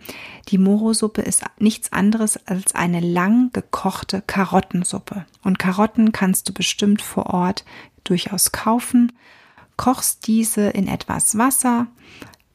Die 0.50 0.58
Moro-Suppe 0.58 1.22
ist 1.22 1.44
nichts 1.60 1.94
anderes 1.94 2.46
als 2.48 2.76
eine 2.76 3.00
lang 3.00 3.52
gekochte 3.54 4.22
Karottensuppe. 4.26 5.26
Und 5.44 5.60
Karotten 5.60 6.12
kannst 6.12 6.50
du 6.50 6.54
bestimmt 6.54 7.02
vor 7.02 7.28
Ort 7.28 7.64
durchaus 8.10 8.52
kaufen. 8.52 9.12
Kochst 9.76 10.28
diese 10.28 10.70
in 10.70 10.88
etwas 10.88 11.38
Wasser, 11.38 11.88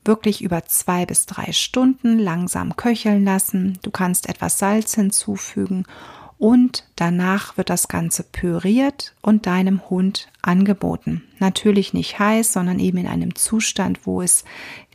wirklich 0.04 0.42
über 0.42 0.64
zwei 0.64 1.06
bis 1.06 1.26
drei 1.26 1.52
Stunden 1.52 2.18
langsam 2.18 2.76
köcheln 2.76 3.24
lassen. 3.24 3.78
Du 3.82 3.90
kannst 3.90 4.28
etwas 4.28 4.58
Salz 4.58 4.94
hinzufügen 4.94 5.84
und 6.38 6.84
danach 6.96 7.56
wird 7.56 7.70
das 7.70 7.86
Ganze 7.86 8.24
püriert 8.24 9.14
und 9.22 9.46
deinem 9.46 9.88
Hund 9.88 10.28
angeboten. 10.42 11.22
Natürlich 11.38 11.94
nicht 11.94 12.18
heiß, 12.18 12.52
sondern 12.52 12.80
eben 12.80 12.98
in 12.98 13.06
einem 13.06 13.36
Zustand, 13.36 14.06
wo 14.06 14.22
es 14.22 14.44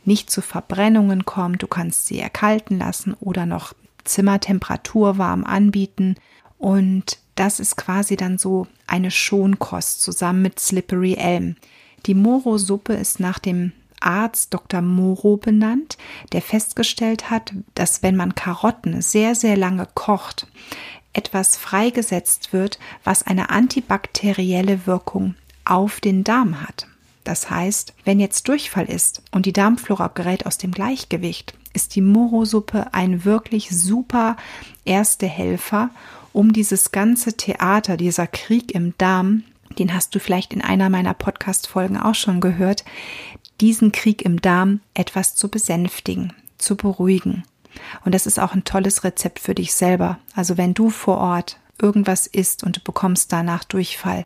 nicht 0.04 0.30
zu 0.30 0.42
Verbrennungen 0.42 1.24
kommt. 1.24 1.62
Du 1.62 1.66
kannst 1.66 2.06
sie 2.06 2.18
erkalten 2.18 2.78
lassen 2.78 3.14
oder 3.14 3.46
noch 3.46 3.72
Zimmertemperatur 4.04 5.16
warm 5.16 5.44
anbieten 5.44 6.16
und 6.58 7.18
das 7.38 7.60
ist 7.60 7.76
quasi 7.76 8.16
dann 8.16 8.38
so 8.38 8.66
eine 8.86 9.10
Schonkost 9.10 10.02
zusammen 10.02 10.42
mit 10.42 10.58
Slippery 10.58 11.14
Elm. 11.14 11.56
Die 12.06 12.14
Moro-Suppe 12.14 12.94
ist 12.94 13.20
nach 13.20 13.38
dem 13.38 13.72
Arzt 14.00 14.54
Dr. 14.54 14.80
Moro 14.80 15.36
benannt, 15.36 15.98
der 16.32 16.42
festgestellt 16.42 17.30
hat, 17.30 17.52
dass 17.74 18.02
wenn 18.02 18.16
man 18.16 18.34
Karotten 18.34 19.02
sehr, 19.02 19.34
sehr 19.34 19.56
lange 19.56 19.86
kocht, 19.94 20.46
etwas 21.12 21.56
freigesetzt 21.56 22.52
wird, 22.52 22.78
was 23.04 23.26
eine 23.26 23.50
antibakterielle 23.50 24.86
Wirkung 24.86 25.34
auf 25.64 26.00
den 26.00 26.24
Darm 26.24 26.62
hat. 26.62 26.86
Das 27.28 27.50
heißt, 27.50 27.92
wenn 28.06 28.20
jetzt 28.20 28.48
Durchfall 28.48 28.86
ist 28.86 29.20
und 29.32 29.44
die 29.44 29.52
Darmflora 29.52 30.08
gerät 30.08 30.46
aus 30.46 30.56
dem 30.56 30.70
Gleichgewicht, 30.70 31.52
ist 31.74 31.94
die 31.94 32.00
Moro-Suppe 32.00 32.94
ein 32.94 33.26
wirklich 33.26 33.68
super 33.68 34.38
erste 34.86 35.26
Helfer, 35.26 35.90
um 36.32 36.54
dieses 36.54 36.90
ganze 36.90 37.36
Theater, 37.36 37.98
dieser 37.98 38.26
Krieg 38.26 38.72
im 38.72 38.94
Darm, 38.96 39.42
den 39.78 39.92
hast 39.92 40.14
du 40.14 40.20
vielleicht 40.20 40.54
in 40.54 40.62
einer 40.62 40.88
meiner 40.88 41.12
Podcast-Folgen 41.12 41.98
auch 41.98 42.14
schon 42.14 42.40
gehört, 42.40 42.82
diesen 43.60 43.92
Krieg 43.92 44.22
im 44.22 44.40
Darm 44.40 44.80
etwas 44.94 45.34
zu 45.34 45.50
besänftigen, 45.50 46.32
zu 46.56 46.78
beruhigen. 46.78 47.42
Und 48.06 48.14
das 48.14 48.24
ist 48.24 48.40
auch 48.40 48.54
ein 48.54 48.64
tolles 48.64 49.04
Rezept 49.04 49.38
für 49.38 49.54
dich 49.54 49.74
selber. 49.74 50.18
Also 50.34 50.56
wenn 50.56 50.72
du 50.72 50.88
vor 50.88 51.18
Ort 51.18 51.58
irgendwas 51.78 52.26
isst 52.26 52.64
und 52.64 52.78
du 52.78 52.80
bekommst 52.80 53.34
danach 53.34 53.64
Durchfall, 53.64 54.24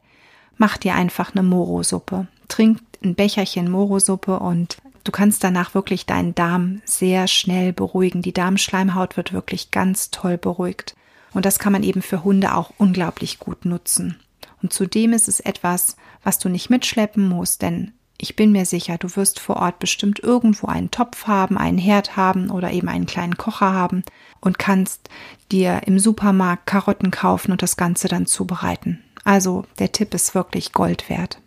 mach 0.57 0.77
dir 0.77 0.95
einfach 0.95 1.33
eine 1.33 1.43
Moro-Suppe. 1.43 2.29
Trink 2.47 2.79
ein 3.05 3.15
Becherchen 3.15 3.71
Moro-Suppe 3.71 4.39
und 4.39 4.77
du 5.05 5.13
kannst 5.13 5.45
danach 5.45 5.75
wirklich 5.75 6.07
deinen 6.07 6.35
Darm 6.35 6.83
sehr 6.85 7.29
schnell 7.29 7.73
beruhigen. 7.73 8.23
Die 8.23 8.33
Darmschleimhaut 8.33 9.17
wird 9.17 9.33
wirklich 9.33 9.71
ganz 9.71 10.11
toll 10.11 10.39
beruhigt. 10.39 10.95
Und 11.35 11.47
das 11.47 11.59
kann 11.59 11.73
man 11.73 11.83
eben 11.83 12.03
für 12.03 12.25
Hunde 12.25 12.55
auch 12.55 12.73
unglaublich 12.79 13.39
gut 13.39 13.65
nutzen. 13.65 14.21
Und 14.63 14.73
zudem 14.73 15.13
ist 15.13 15.29
es 15.29 15.41
etwas, 15.41 15.97
was 16.23 16.39
du 16.39 16.49
nicht 16.49 16.71
mitschleppen 16.71 17.29
musst, 17.29 17.63
denn 17.63 17.93
ich 18.19 18.37
bin 18.37 18.53
mir 18.53 18.67
sicher, 18.67 18.99
du 18.99 19.17
wirst 19.17 19.41
vor 19.41 19.57
Ort 19.57 19.81
bestimmt 19.81 20.21
irgendwo 20.21 20.69
einen 20.69 20.93
Topf 20.93 21.27
haben, 21.27 21.59
einen 21.59 21.79
Herd 21.79 22.17
haben 22.17 22.51
oder 22.51 22.71
eben 22.71 22.89
einen 22.89 23.07
kleinen 23.07 23.37
Kocher 23.37 23.73
haben 23.73 24.05
und 24.41 24.61
kannst 24.61 25.09
dir 25.51 25.81
im 25.87 25.99
Supermarkt 25.99 26.67
Karotten 26.67 27.11
kaufen 27.11 27.51
und 27.51 27.63
das 27.63 27.77
Ganze 27.77 28.07
dann 28.07 28.27
zubereiten. 28.27 29.03
Also 29.25 29.65
der 29.81 29.91
Tipp 29.91 30.15
ist 30.15 30.37
wirklich 30.37 30.73
Gold 30.73 31.11
wert. 31.11 31.41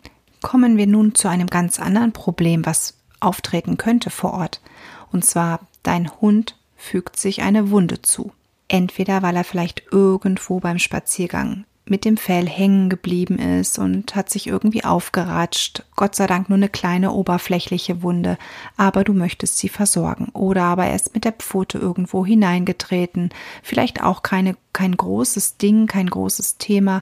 Kommen 0.46 0.78
wir 0.78 0.86
nun 0.86 1.16
zu 1.16 1.28
einem 1.28 1.48
ganz 1.48 1.80
anderen 1.80 2.12
Problem, 2.12 2.68
was 2.68 2.94
auftreten 3.20 3.78
könnte 3.78 4.12
vor 4.12 4.36
Ort. 4.36 4.62
Und 5.12 5.26
zwar, 5.26 5.62
dein 5.82 6.12
Hund 6.22 6.56
fügt 6.78 7.18
sich 7.18 7.42
eine 7.42 7.72
Wunde 7.72 8.04
zu. 8.04 8.32
Entweder 8.68 9.24
weil 9.24 9.36
er 9.36 9.44
vielleicht 9.44 9.82
irgendwo 9.92 10.60
beim 10.60 10.78
Spaziergang 10.78 11.66
mit 11.86 12.06
dem 12.06 12.16
Fell 12.16 12.48
hängen 12.48 12.90
geblieben 12.90 13.40
ist 13.40 13.80
und 13.80 14.16
hat 14.16 14.30
sich 14.30 14.46
irgendwie 14.46 14.84
aufgeratscht. 14.84 15.84
Gott 15.96 16.14
sei 16.14 16.28
Dank 16.28 16.48
nur 16.48 16.58
eine 16.58 16.70
kleine 16.70 17.12
oberflächliche 17.12 18.04
Wunde, 18.04 18.38
aber 18.78 19.04
du 19.04 19.14
möchtest 19.14 19.58
sie 19.58 19.70
versorgen. 19.70 20.30
Oder 20.34 20.66
aber 20.66 20.86
er 20.86 20.96
ist 20.96 21.16
mit 21.16 21.26
der 21.26 21.32
Pfote 21.32 21.80
irgendwo 21.80 22.24
hineingetreten. 22.24 23.30
Vielleicht 23.64 24.04
auch 24.04 24.22
keine, 24.22 24.56
kein 24.74 24.96
großes 24.96 25.58
Ding, 25.58 25.88
kein 25.88 26.08
großes 26.08 26.60
Thema, 26.60 27.02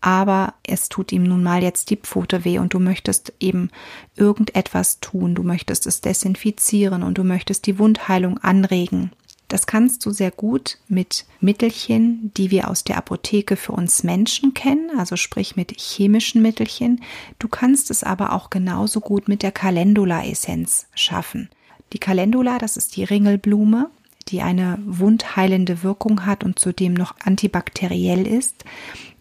aber 0.00 0.54
es 0.62 0.88
tut 0.88 1.12
ihm 1.12 1.24
nun 1.24 1.42
mal 1.42 1.62
jetzt 1.62 1.90
die 1.90 1.96
Pfote 1.96 2.44
weh 2.44 2.58
und 2.58 2.72
du 2.74 2.78
möchtest 2.78 3.32
eben 3.40 3.70
irgendetwas 4.16 5.00
tun. 5.00 5.34
Du 5.34 5.42
möchtest 5.42 5.86
es 5.86 6.00
desinfizieren 6.00 7.02
und 7.02 7.18
du 7.18 7.24
möchtest 7.24 7.66
die 7.66 7.78
Wundheilung 7.78 8.38
anregen. 8.38 9.10
Das 9.50 9.66
kannst 9.66 10.06
du 10.06 10.12
sehr 10.12 10.30
gut 10.30 10.78
mit 10.86 11.26
Mittelchen, 11.40 12.30
die 12.36 12.52
wir 12.52 12.70
aus 12.70 12.84
der 12.84 12.96
Apotheke 12.96 13.56
für 13.56 13.72
uns 13.72 14.04
Menschen 14.04 14.54
kennen, 14.54 14.90
also 14.96 15.16
sprich 15.16 15.56
mit 15.56 15.72
chemischen 15.76 16.40
Mittelchen. 16.40 17.02
Du 17.40 17.48
kannst 17.48 17.90
es 17.90 18.04
aber 18.04 18.32
auch 18.32 18.50
genauso 18.50 19.00
gut 19.00 19.26
mit 19.26 19.42
der 19.42 19.50
Calendula-Essenz 19.50 20.86
schaffen. 20.94 21.50
Die 21.92 21.98
Calendula, 21.98 22.58
das 22.58 22.76
ist 22.76 22.94
die 22.96 23.02
Ringelblume, 23.02 23.90
die 24.28 24.40
eine 24.40 24.78
wundheilende 24.84 25.82
Wirkung 25.82 26.26
hat 26.26 26.44
und 26.44 26.60
zudem 26.60 26.94
noch 26.94 27.16
antibakteriell 27.24 28.28
ist. 28.28 28.64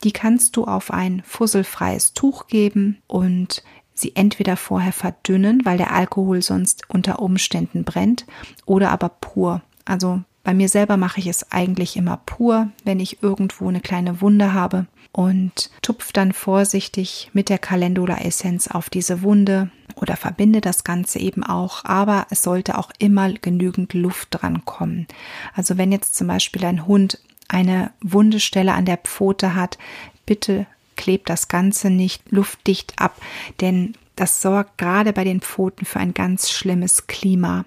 Die 0.03 0.11
kannst 0.11 0.55
du 0.55 0.65
auf 0.65 0.91
ein 0.91 1.21
fusselfreies 1.25 2.13
Tuch 2.13 2.47
geben 2.47 2.99
und 3.07 3.63
sie 3.93 4.15
entweder 4.15 4.55
vorher 4.55 4.93
verdünnen, 4.93 5.61
weil 5.65 5.77
der 5.77 5.93
Alkohol 5.93 6.41
sonst 6.41 6.83
unter 6.87 7.19
Umständen 7.19 7.83
brennt, 7.83 8.25
oder 8.65 8.91
aber 8.91 9.09
pur 9.09 9.61
also 9.89 10.21
bei 10.43 10.53
mir 10.53 10.69
selber 10.69 10.97
mache 10.97 11.19
ich 11.19 11.25
es 11.25 11.51
eigentlich 11.51 11.97
immer 11.97 12.17
pur, 12.17 12.69
wenn 12.85 12.99
ich 12.99 13.23
irgendwo 13.23 13.67
eine 13.67 13.81
kleine 13.81 14.21
Wunde 14.21 14.53
habe 14.53 14.85
und 15.11 15.71
tupfe 15.81 16.13
dann 16.13 16.31
vorsichtig 16.31 17.31
mit 17.33 17.49
der 17.49 17.57
Calendula-Essenz 17.57 18.67
auf 18.67 18.91
diese 18.91 19.23
Wunde 19.23 19.71
oder 19.95 20.15
verbinde 20.15 20.61
das 20.61 20.83
Ganze 20.83 21.17
eben 21.17 21.43
auch, 21.43 21.83
aber 21.85 22.27
es 22.29 22.43
sollte 22.43 22.77
auch 22.77 22.91
immer 22.99 23.33
genügend 23.33 23.95
Luft 23.95 24.27
dran 24.29 24.63
kommen. 24.63 25.07
Also 25.55 25.79
wenn 25.79 25.91
jetzt 25.91 26.15
zum 26.15 26.27
Beispiel 26.27 26.63
ein 26.65 26.85
Hund 26.85 27.19
eine 27.49 27.91
Wundestelle 28.01 28.73
an 28.73 28.85
der 28.85 28.97
Pfote 28.97 29.55
hat, 29.55 29.77
bitte 30.25 30.65
klebt 30.95 31.29
das 31.29 31.47
Ganze 31.47 31.89
nicht 31.89 32.31
luftdicht 32.31 32.93
ab, 32.97 33.15
denn 33.61 33.95
das 34.19 34.41
sorgt 34.41 34.77
gerade 34.77 35.13
bei 35.13 35.23
den 35.23 35.39
Pfoten 35.39 35.85
für 35.85 36.01
ein 36.01 36.13
ganz 36.13 36.51
schlimmes 36.51 37.07
Klima. 37.07 37.63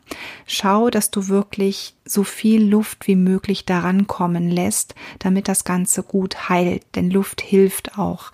Schau, 0.47 0.91
dass 0.91 1.11
du 1.11 1.29
wirklich 1.29 1.95
so 2.05 2.25
viel 2.25 2.63
Luft 2.63 3.07
wie 3.07 3.17
möglich 3.17 3.65
daran 3.65 4.07
kommen 4.07 4.51
lässt, 4.51 4.95
damit 5.19 5.49
das 5.49 5.65
Ganze 5.65 6.03
gut 6.03 6.51
heilt, 6.51 6.83
denn 6.95 7.11
Luft 7.11 7.41
hilft 7.41 7.97
auch. 7.97 8.33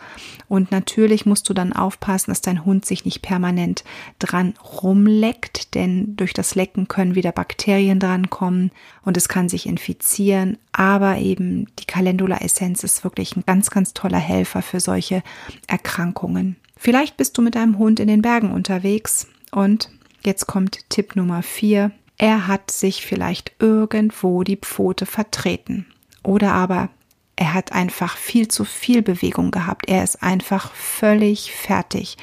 Und 0.49 0.73
natürlich 0.73 1.27
musst 1.27 1.49
du 1.49 1.55
dann 1.55 1.73
aufpassen, 1.73 2.33
dass 2.33 2.41
dein 2.41 2.65
Hund 2.65 2.85
sich 2.85 3.05
nicht 3.05 3.23
permanent 3.23 3.85
dran 4.19 4.55
rumleckt, 4.83 5.77
denn 5.77 6.17
durch 6.17 6.33
das 6.33 6.57
Lecken 6.57 6.89
können 6.89 7.15
wieder 7.15 7.31
Bakterien 7.31 8.01
drankommen 8.01 8.73
und 9.05 9.17
es 9.17 9.29
kann 9.29 9.49
sich 9.49 9.67
infizieren. 9.67 10.59
Aber 10.73 11.19
eben 11.19 11.67
die 11.79 11.85
Calendula-Essenz 11.85 12.83
ist 12.83 13.05
wirklich 13.05 13.37
ein 13.37 13.45
ganz, 13.47 13.71
ganz 13.71 13.95
toller 13.95 14.19
Helfer 14.19 14.63
für 14.63 14.81
solche 14.81 15.23
Erkrankungen. 15.69 16.57
Vielleicht 16.79 17.17
bist 17.17 17.37
du 17.37 17.43
mit 17.43 17.57
deinem 17.57 17.77
Hund 17.79 18.01
in 18.01 18.09
den 18.09 18.23
Bergen 18.23 18.53
unterwegs 18.53 19.27
und 19.51 19.91
jetzt 20.25 20.47
kommt 20.47 20.89
Tipp 20.89 21.17
Nummer 21.17 21.43
vier. 21.43 21.91
Er 22.17 22.47
hat 22.47 22.71
sich 22.71 23.05
vielleicht 23.05 23.53
irgendwo 23.59 24.43
die 24.45 24.57
Pfote 24.57 25.05
vertreten. 25.05 25.87
Oder 26.23 26.53
aber 26.53 26.89
er 27.37 27.55
hat 27.55 27.73
einfach 27.73 28.17
viel 28.17 28.49
zu 28.49 28.65
viel 28.65 29.03
Bewegung 29.03 29.51
gehabt. 29.51 29.89
Er 29.89 30.03
ist 30.03 30.23
einfach 30.23 30.73
völlig 30.73 31.53
fertig. 31.53 32.17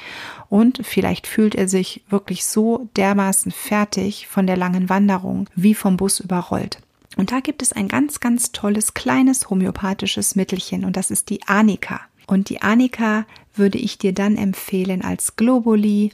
Und 0.48 0.80
vielleicht 0.84 1.26
fühlt 1.26 1.54
er 1.54 1.68
sich 1.68 2.02
wirklich 2.08 2.44
so 2.44 2.88
dermaßen 2.96 3.50
fertig 3.50 4.26
von 4.26 4.46
der 4.46 4.56
langen 4.56 4.88
Wanderung 4.88 5.48
wie 5.54 5.74
vom 5.74 5.96
Bus 5.96 6.20
überrollt. 6.20 6.80
Und 7.16 7.32
da 7.32 7.40
gibt 7.40 7.62
es 7.62 7.72
ein 7.72 7.88
ganz, 7.88 8.20
ganz 8.20 8.52
tolles 8.52 8.92
kleines 8.92 9.48
homöopathisches 9.48 10.36
Mittelchen 10.36 10.84
und 10.84 10.96
das 10.96 11.10
ist 11.10 11.30
die 11.30 11.40
Anika. 11.46 12.00
Und 12.26 12.50
die 12.50 12.60
Anika 12.60 13.24
würde 13.58 13.78
ich 13.78 13.98
dir 13.98 14.12
dann 14.12 14.36
empfehlen 14.36 15.02
als 15.02 15.36
Globuli 15.36 16.12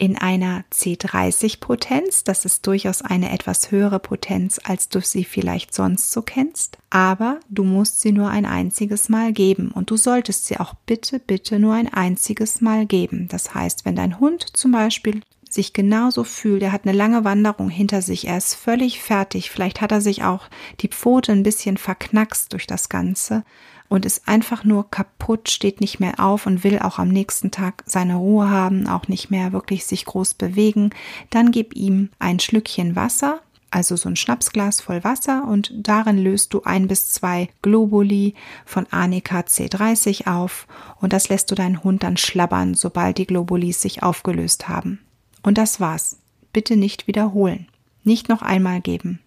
in 0.00 0.16
einer 0.16 0.64
C30 0.72 1.60
Potenz. 1.60 2.24
Das 2.24 2.46
ist 2.46 2.66
durchaus 2.66 3.02
eine 3.02 3.30
etwas 3.32 3.70
höhere 3.70 3.98
Potenz, 3.98 4.58
als 4.64 4.88
du 4.88 5.02
sie 5.02 5.24
vielleicht 5.24 5.74
sonst 5.74 6.10
so 6.10 6.22
kennst. 6.22 6.78
Aber 6.88 7.38
du 7.50 7.64
musst 7.64 8.00
sie 8.00 8.12
nur 8.12 8.30
ein 8.30 8.46
einziges 8.46 9.10
Mal 9.10 9.34
geben 9.34 9.70
und 9.70 9.90
du 9.90 9.98
solltest 9.98 10.46
sie 10.46 10.58
auch 10.58 10.72
bitte, 10.86 11.18
bitte 11.18 11.58
nur 11.58 11.74
ein 11.74 11.92
einziges 11.92 12.62
Mal 12.62 12.86
geben. 12.86 13.28
Das 13.28 13.54
heißt, 13.54 13.84
wenn 13.84 13.94
dein 13.94 14.18
Hund 14.18 14.56
zum 14.56 14.72
Beispiel 14.72 15.20
sich 15.50 15.74
genauso 15.74 16.24
fühlt, 16.24 16.62
er 16.62 16.72
hat 16.72 16.86
eine 16.86 16.96
lange 16.96 17.24
Wanderung 17.24 17.68
hinter 17.68 18.00
sich, 18.00 18.26
er 18.26 18.38
ist 18.38 18.54
völlig 18.54 19.00
fertig, 19.00 19.50
vielleicht 19.50 19.80
hat 19.80 19.92
er 19.92 20.00
sich 20.00 20.22
auch 20.22 20.48
die 20.80 20.88
Pfote 20.88 21.32
ein 21.32 21.42
bisschen 21.42 21.76
verknackst 21.76 22.52
durch 22.52 22.66
das 22.66 22.88
Ganze 22.88 23.44
und 23.90 24.06
ist 24.06 24.26
einfach 24.26 24.64
nur 24.64 24.88
kaputt, 24.90 25.50
steht 25.50 25.82
nicht 25.82 26.00
mehr 26.00 26.20
auf 26.20 26.46
und 26.46 26.64
will 26.64 26.78
auch 26.78 26.98
am 26.98 27.08
nächsten 27.08 27.50
Tag 27.50 27.82
seine 27.84 28.14
Ruhe 28.14 28.48
haben, 28.48 28.86
auch 28.86 29.08
nicht 29.08 29.30
mehr 29.30 29.52
wirklich 29.52 29.84
sich 29.84 30.06
groß 30.06 30.34
bewegen, 30.34 30.90
dann 31.28 31.50
gib 31.50 31.76
ihm 31.76 32.08
ein 32.18 32.38
Schlückchen 32.40 32.96
Wasser, 32.96 33.40
also 33.70 33.96
so 33.96 34.08
ein 34.08 34.16
Schnapsglas 34.16 34.80
voll 34.80 35.04
Wasser 35.04 35.46
und 35.46 35.72
darin 35.76 36.18
löst 36.18 36.54
du 36.54 36.62
ein 36.62 36.88
bis 36.88 37.10
zwei 37.10 37.48
Globuli 37.62 38.34
von 38.64 38.86
Anika 38.90 39.40
C30 39.40 40.28
auf 40.28 40.66
und 41.00 41.12
das 41.12 41.28
lässt 41.28 41.50
du 41.50 41.56
deinen 41.56 41.82
Hund 41.82 42.04
dann 42.04 42.16
schlabbern, 42.16 42.74
sobald 42.74 43.18
die 43.18 43.26
Globulis 43.26 43.82
sich 43.82 44.02
aufgelöst 44.02 44.68
haben. 44.68 45.00
Und 45.42 45.58
das 45.58 45.80
war's. 45.80 46.18
Bitte 46.52 46.76
nicht 46.76 47.06
wiederholen. 47.06 47.68
Nicht 48.02 48.28
noch 48.28 48.42
einmal 48.42 48.80
geben. 48.80 49.20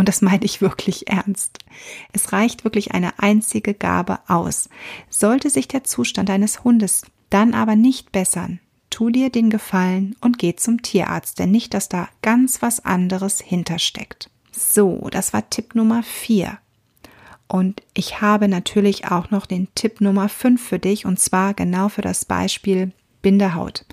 Und 0.00 0.08
das 0.08 0.22
meine 0.22 0.46
ich 0.46 0.62
wirklich 0.62 1.08
ernst. 1.08 1.58
Es 2.14 2.32
reicht 2.32 2.64
wirklich 2.64 2.92
eine 2.92 3.18
einzige 3.18 3.74
Gabe 3.74 4.18
aus. 4.28 4.70
Sollte 5.10 5.50
sich 5.50 5.68
der 5.68 5.84
Zustand 5.84 6.30
deines 6.30 6.64
Hundes 6.64 7.02
dann 7.28 7.52
aber 7.52 7.76
nicht 7.76 8.10
bessern, 8.10 8.60
tu 8.88 9.10
dir 9.10 9.28
den 9.28 9.50
Gefallen 9.50 10.16
und 10.22 10.38
geh 10.38 10.56
zum 10.56 10.80
Tierarzt, 10.80 11.38
denn 11.38 11.50
nicht, 11.50 11.74
dass 11.74 11.90
da 11.90 12.08
ganz 12.22 12.62
was 12.62 12.82
anderes 12.82 13.42
hintersteckt. 13.42 14.30
So, 14.52 15.06
das 15.10 15.34
war 15.34 15.50
Tipp 15.50 15.74
Nummer 15.74 16.02
vier. 16.02 16.56
Und 17.46 17.82
ich 17.92 18.22
habe 18.22 18.48
natürlich 18.48 19.10
auch 19.10 19.30
noch 19.30 19.44
den 19.44 19.68
Tipp 19.74 20.00
Nummer 20.00 20.30
fünf 20.30 20.66
für 20.66 20.78
dich, 20.78 21.04
und 21.04 21.20
zwar 21.20 21.52
genau 21.52 21.90
für 21.90 22.00
das 22.00 22.24
Beispiel 22.24 22.92
Bindehaut. 23.20 23.84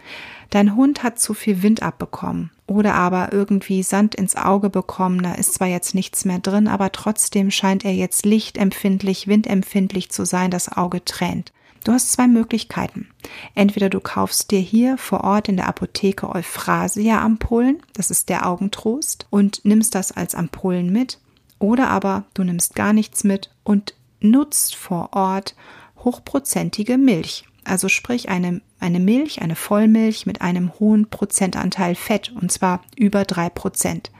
Dein 0.51 0.73
Hund 0.77 1.03
hat 1.03 1.19
zu 1.19 1.33
viel 1.33 1.63
Wind 1.63 1.83
abbekommen 1.83 2.51
oder 2.67 2.95
aber 2.95 3.31
irgendwie 3.31 3.81
Sand 3.81 4.13
ins 4.13 4.35
Auge 4.35 4.69
bekommen, 4.69 5.23
da 5.23 5.33
ist 5.33 5.53
zwar 5.53 5.67
jetzt 5.67 5.95
nichts 5.95 6.25
mehr 6.25 6.39
drin, 6.39 6.67
aber 6.67 6.91
trotzdem 6.91 7.49
scheint 7.49 7.85
er 7.85 7.93
jetzt 7.93 8.25
lichtempfindlich, 8.25 9.27
windempfindlich 9.27 10.11
zu 10.11 10.25
sein, 10.25 10.51
das 10.51 10.71
Auge 10.71 11.03
tränt. 11.03 11.53
Du 11.83 11.93
hast 11.93 12.11
zwei 12.11 12.27
Möglichkeiten. 12.27 13.07
Entweder 13.55 13.89
du 13.89 14.01
kaufst 14.01 14.51
dir 14.51 14.59
hier 14.59 14.97
vor 14.97 15.23
Ort 15.23 15.47
in 15.47 15.55
der 15.55 15.69
Apotheke 15.69 16.27
Euphrasia-Ampullen, 16.29 17.81
das 17.93 18.11
ist 18.11 18.27
der 18.27 18.45
Augentrost, 18.45 19.25
und 19.29 19.63
nimmst 19.63 19.95
das 19.95 20.11
als 20.11 20.35
Ampullen 20.35 20.91
mit, 20.91 21.19
oder 21.59 21.87
aber 21.89 22.25
du 22.33 22.43
nimmst 22.43 22.75
gar 22.75 22.91
nichts 22.91 23.23
mit 23.23 23.49
und 23.63 23.93
nutzt 24.19 24.75
vor 24.75 25.13
Ort 25.13 25.55
hochprozentige 26.03 26.97
Milch 26.97 27.45
also 27.67 27.89
sprich 27.89 28.29
eine, 28.29 28.61
eine 28.79 28.99
Milch, 28.99 29.41
eine 29.41 29.55
Vollmilch 29.55 30.25
mit 30.25 30.41
einem 30.41 30.71
hohen 30.79 31.09
Prozentanteil 31.09 31.95
Fett, 31.95 32.31
und 32.39 32.51
zwar 32.51 32.81
über 32.95 33.25
drei 33.25 33.49
Prozent. 33.49 34.11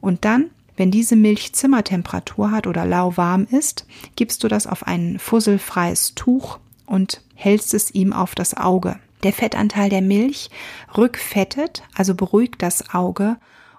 Und 0.00 0.24
dann, 0.24 0.50
wenn 0.76 0.90
diese 0.90 1.16
Milch 1.16 1.52
Zimmertemperatur 1.54 2.50
hat 2.50 2.66
oder 2.66 2.84
lauwarm 2.84 3.46
ist, 3.50 3.86
gibst 4.16 4.42
du 4.44 4.48
das 4.48 4.66
auf 4.66 4.86
ein 4.86 5.18
fusselfreies 5.18 6.14
Tuch 6.14 6.58
und 6.86 7.22
hältst 7.34 7.74
es 7.74 7.90
ihm 7.92 8.12
auf 8.12 8.34
das 8.34 8.56
Auge. 8.56 8.98
Der 9.22 9.32
Fettanteil 9.32 9.88
der 9.88 10.02
Milch 10.02 10.50
rückfettet, 10.96 11.82
also 11.94 12.14
beruhigt 12.14 12.60
das 12.60 12.92
Auge 12.92 13.36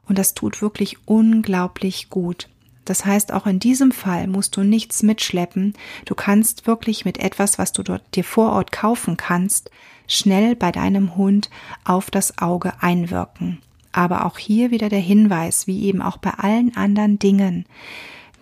und 0.07 0.17
das 0.17 0.33
tut 0.33 0.61
wirklich 0.61 0.97
unglaublich 1.05 2.09
gut. 2.09 2.47
Das 2.85 3.05
heißt, 3.05 3.31
auch 3.31 3.47
in 3.47 3.59
diesem 3.59 3.91
Fall 3.91 4.27
musst 4.27 4.57
du 4.57 4.63
nichts 4.63 5.03
mitschleppen. 5.03 5.73
Du 6.05 6.15
kannst 6.15 6.67
wirklich 6.67 7.05
mit 7.05 7.17
etwas, 7.17 7.57
was 7.57 7.71
du 7.71 7.83
dort 7.83 8.03
dir 8.15 8.23
vor 8.23 8.51
Ort 8.51 8.71
kaufen 8.71 9.17
kannst, 9.17 9.69
schnell 10.07 10.55
bei 10.55 10.71
deinem 10.71 11.15
Hund 11.15 11.49
auf 11.85 12.11
das 12.11 12.37
Auge 12.39 12.73
einwirken. 12.81 13.59
Aber 13.91 14.25
auch 14.25 14.37
hier 14.37 14.71
wieder 14.71 14.89
der 14.89 14.99
Hinweis, 14.99 15.67
wie 15.67 15.83
eben 15.83 16.01
auch 16.01 16.17
bei 16.17 16.31
allen 16.31 16.75
anderen 16.75 17.19
Dingen, 17.19 17.65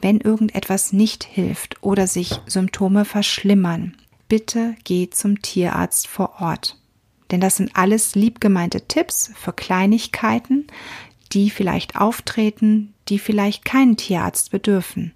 wenn 0.01 0.19
irgendetwas 0.19 0.93
nicht 0.93 1.23
hilft 1.23 1.83
oder 1.83 2.07
sich 2.07 2.39
Symptome 2.47 3.05
verschlimmern, 3.05 3.95
bitte 4.27 4.75
geh 4.83 5.09
zum 5.09 5.41
Tierarzt 5.41 6.07
vor 6.07 6.41
Ort. 6.41 6.77
Denn 7.29 7.41
das 7.41 7.57
sind 7.57 7.75
alles 7.75 8.15
liebgemeinte 8.15 8.87
Tipps 8.87 9.31
für 9.35 9.53
Kleinigkeiten, 9.53 10.67
die 11.31 11.49
vielleicht 11.49 11.95
auftreten, 11.95 12.93
die 13.11 13.19
vielleicht 13.19 13.65
keinen 13.65 13.97
Tierarzt 13.97 14.49
bedürfen. 14.51 15.11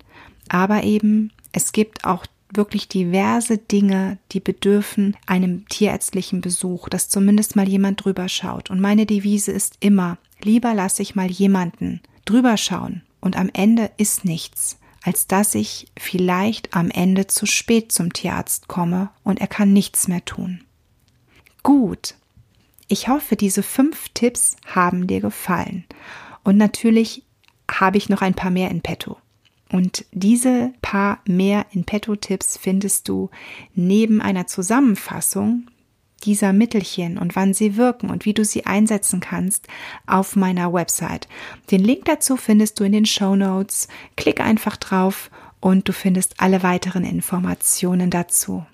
Aber 0.50 0.84
eben, 0.84 1.32
es 1.54 1.72
gibt 1.72 2.06
auch 2.06 2.26
wirklich 2.54 2.88
diverse 2.88 3.58
Dinge, 3.58 4.18
die 4.32 4.40
bedürfen 4.40 5.16
einem 5.26 5.68
tierärztlichen 5.68 6.42
Besuch, 6.42 6.90
dass 6.90 7.10
zumindest 7.10 7.56
mal 7.56 7.68
jemand 7.68 8.04
drüber 8.04 8.30
schaut. 8.30 8.70
Und 8.70 8.80
meine 8.82 9.06
Devise 9.06 9.52
ist 9.52 9.78
immer, 9.80 10.18
lieber 10.44 10.74
lasse 10.74 11.02
ich 11.02 11.16
mal 11.16 11.32
jemanden 11.32 12.02
drüber 12.26 12.58
schauen 12.58 13.02
und 13.22 13.38
am 13.38 13.50
Ende 13.54 13.92
ist 13.98 14.26
nichts, 14.26 14.78
als 15.02 15.28
dass 15.28 15.56
ich 15.56 15.88
vielleicht 15.98 16.76
am 16.76 16.92
Ende 16.92 17.28
zu 17.28 17.46
spät 17.46 17.92
zum 17.92 18.12
Tierarzt 18.12 18.68
komme 18.68 19.10
und 19.24 19.40
er 19.40 19.48
kann 19.48 19.72
nichts 19.74 20.08
mehr 20.08 20.24
tun. 20.26 20.64
Gut. 21.64 22.16
Ich 22.88 23.08
hoffe, 23.08 23.36
diese 23.36 23.64
fünf 23.64 24.10
Tipps 24.14 24.58
haben 24.66 25.08
dir 25.08 25.22
gefallen. 25.22 25.86
Und 26.44 26.58
natürlich 26.58 27.24
habe 27.72 27.98
ich 27.98 28.10
noch 28.10 28.22
ein 28.22 28.34
paar 28.34 28.52
mehr 28.52 28.72
in 28.72 28.82
petto. 28.82 29.18
Und 29.72 30.06
diese 30.12 30.74
paar 30.82 31.20
mehr 31.28 31.66
in 31.72 31.86
petto 31.86 32.16
Tipps 32.16 32.58
findest 32.58 33.10
du 33.10 33.30
neben 33.74 34.22
einer 34.22 34.48
Zusammenfassung 34.48 35.68
dieser 36.24 36.54
Mittelchen 36.54 37.18
und 37.18 37.36
wann 37.36 37.54
sie 37.54 37.76
wirken 37.76 38.10
und 38.10 38.26
wie 38.26 38.34
du 38.34 38.46
sie 38.46 38.66
einsetzen 38.66 39.20
kannst 39.20 39.68
auf 40.08 40.36
meiner 40.36 40.74
Website. 40.74 41.28
Den 41.72 41.84
Link 41.84 42.06
dazu 42.06 42.38
findest 42.38 42.80
du 42.80 42.84
in 42.84 42.92
den 42.92 43.06
Show 43.06 43.36
Notes. 43.36 43.88
Klick 44.16 44.40
einfach 44.40 44.78
drauf 44.78 45.30
und 45.60 45.88
du 45.88 45.94
findest 45.94 46.40
alle 46.40 46.64
weiteren 46.64 47.04
Informationen 47.04 48.10
dazu. 48.10 48.66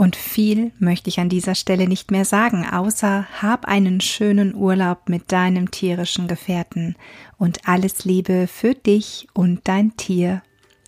Und 0.00 0.16
viel 0.16 0.72
möchte 0.78 1.10
ich 1.10 1.20
an 1.20 1.28
dieser 1.28 1.54
Stelle 1.54 1.86
nicht 1.86 2.10
mehr 2.10 2.24
sagen, 2.24 2.64
außer 2.66 3.26
hab 3.42 3.66
einen 3.66 4.00
schönen 4.00 4.54
Urlaub 4.54 5.10
mit 5.10 5.30
deinem 5.30 5.70
tierischen 5.70 6.26
Gefährten 6.26 6.96
und 7.36 7.68
alles 7.68 8.06
Liebe 8.06 8.46
für 8.46 8.72
dich 8.72 9.28
und 9.34 9.68
dein 9.68 9.98
Tier. 9.98 10.40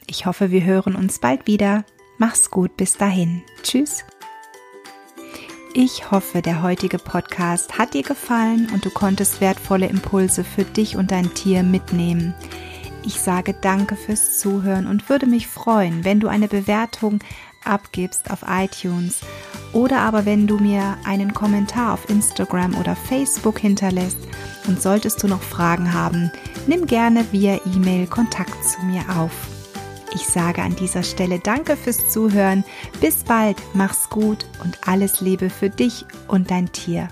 Ich 0.06 0.24
hoffe, 0.24 0.50
wir 0.50 0.64
hören 0.64 0.96
uns 0.96 1.20
bald 1.20 1.46
wieder. 1.46 1.84
Mach's 2.16 2.50
gut, 2.50 2.78
bis 2.78 2.96
dahin. 2.96 3.42
Tschüss. 3.62 4.02
Ich 5.74 6.10
hoffe, 6.10 6.40
der 6.40 6.62
heutige 6.62 6.96
Podcast 6.96 7.76
hat 7.76 7.92
dir 7.92 8.04
gefallen 8.04 8.70
und 8.72 8.86
du 8.86 8.88
konntest 8.88 9.42
wertvolle 9.42 9.88
Impulse 9.88 10.42
für 10.42 10.64
dich 10.64 10.96
und 10.96 11.10
dein 11.10 11.34
Tier 11.34 11.62
mitnehmen. 11.62 12.32
Ich 13.04 13.20
sage 13.20 13.54
danke 13.60 13.94
fürs 13.94 14.38
Zuhören 14.38 14.86
und 14.86 15.10
würde 15.10 15.26
mich 15.26 15.48
freuen, 15.48 16.02
wenn 16.02 16.18
du 16.18 16.28
eine 16.28 16.48
Bewertung 16.48 17.18
abgibst 17.64 18.30
auf 18.30 18.44
iTunes 18.48 19.20
oder 19.72 20.00
aber 20.00 20.26
wenn 20.26 20.46
du 20.46 20.58
mir 20.58 20.96
einen 21.04 21.32
Kommentar 21.32 21.94
auf 21.94 22.08
Instagram 22.10 22.74
oder 22.78 22.94
Facebook 22.94 23.58
hinterlässt 23.58 24.18
und 24.68 24.80
solltest 24.80 25.22
du 25.22 25.28
noch 25.28 25.42
Fragen 25.42 25.92
haben, 25.94 26.30
nimm 26.66 26.86
gerne 26.86 27.24
via 27.32 27.58
E-Mail 27.74 28.06
Kontakt 28.06 28.64
zu 28.64 28.82
mir 28.84 29.02
auf. 29.18 29.32
Ich 30.14 30.26
sage 30.26 30.62
an 30.62 30.76
dieser 30.76 31.02
Stelle 31.02 31.38
Danke 31.38 31.76
fürs 31.76 32.10
Zuhören. 32.10 32.64
Bis 33.00 33.24
bald, 33.24 33.56
mach's 33.72 34.10
gut 34.10 34.44
und 34.62 34.78
alles 34.86 35.20
Liebe 35.22 35.48
für 35.48 35.70
dich 35.70 36.04
und 36.28 36.50
dein 36.50 36.70
Tier. 36.70 37.08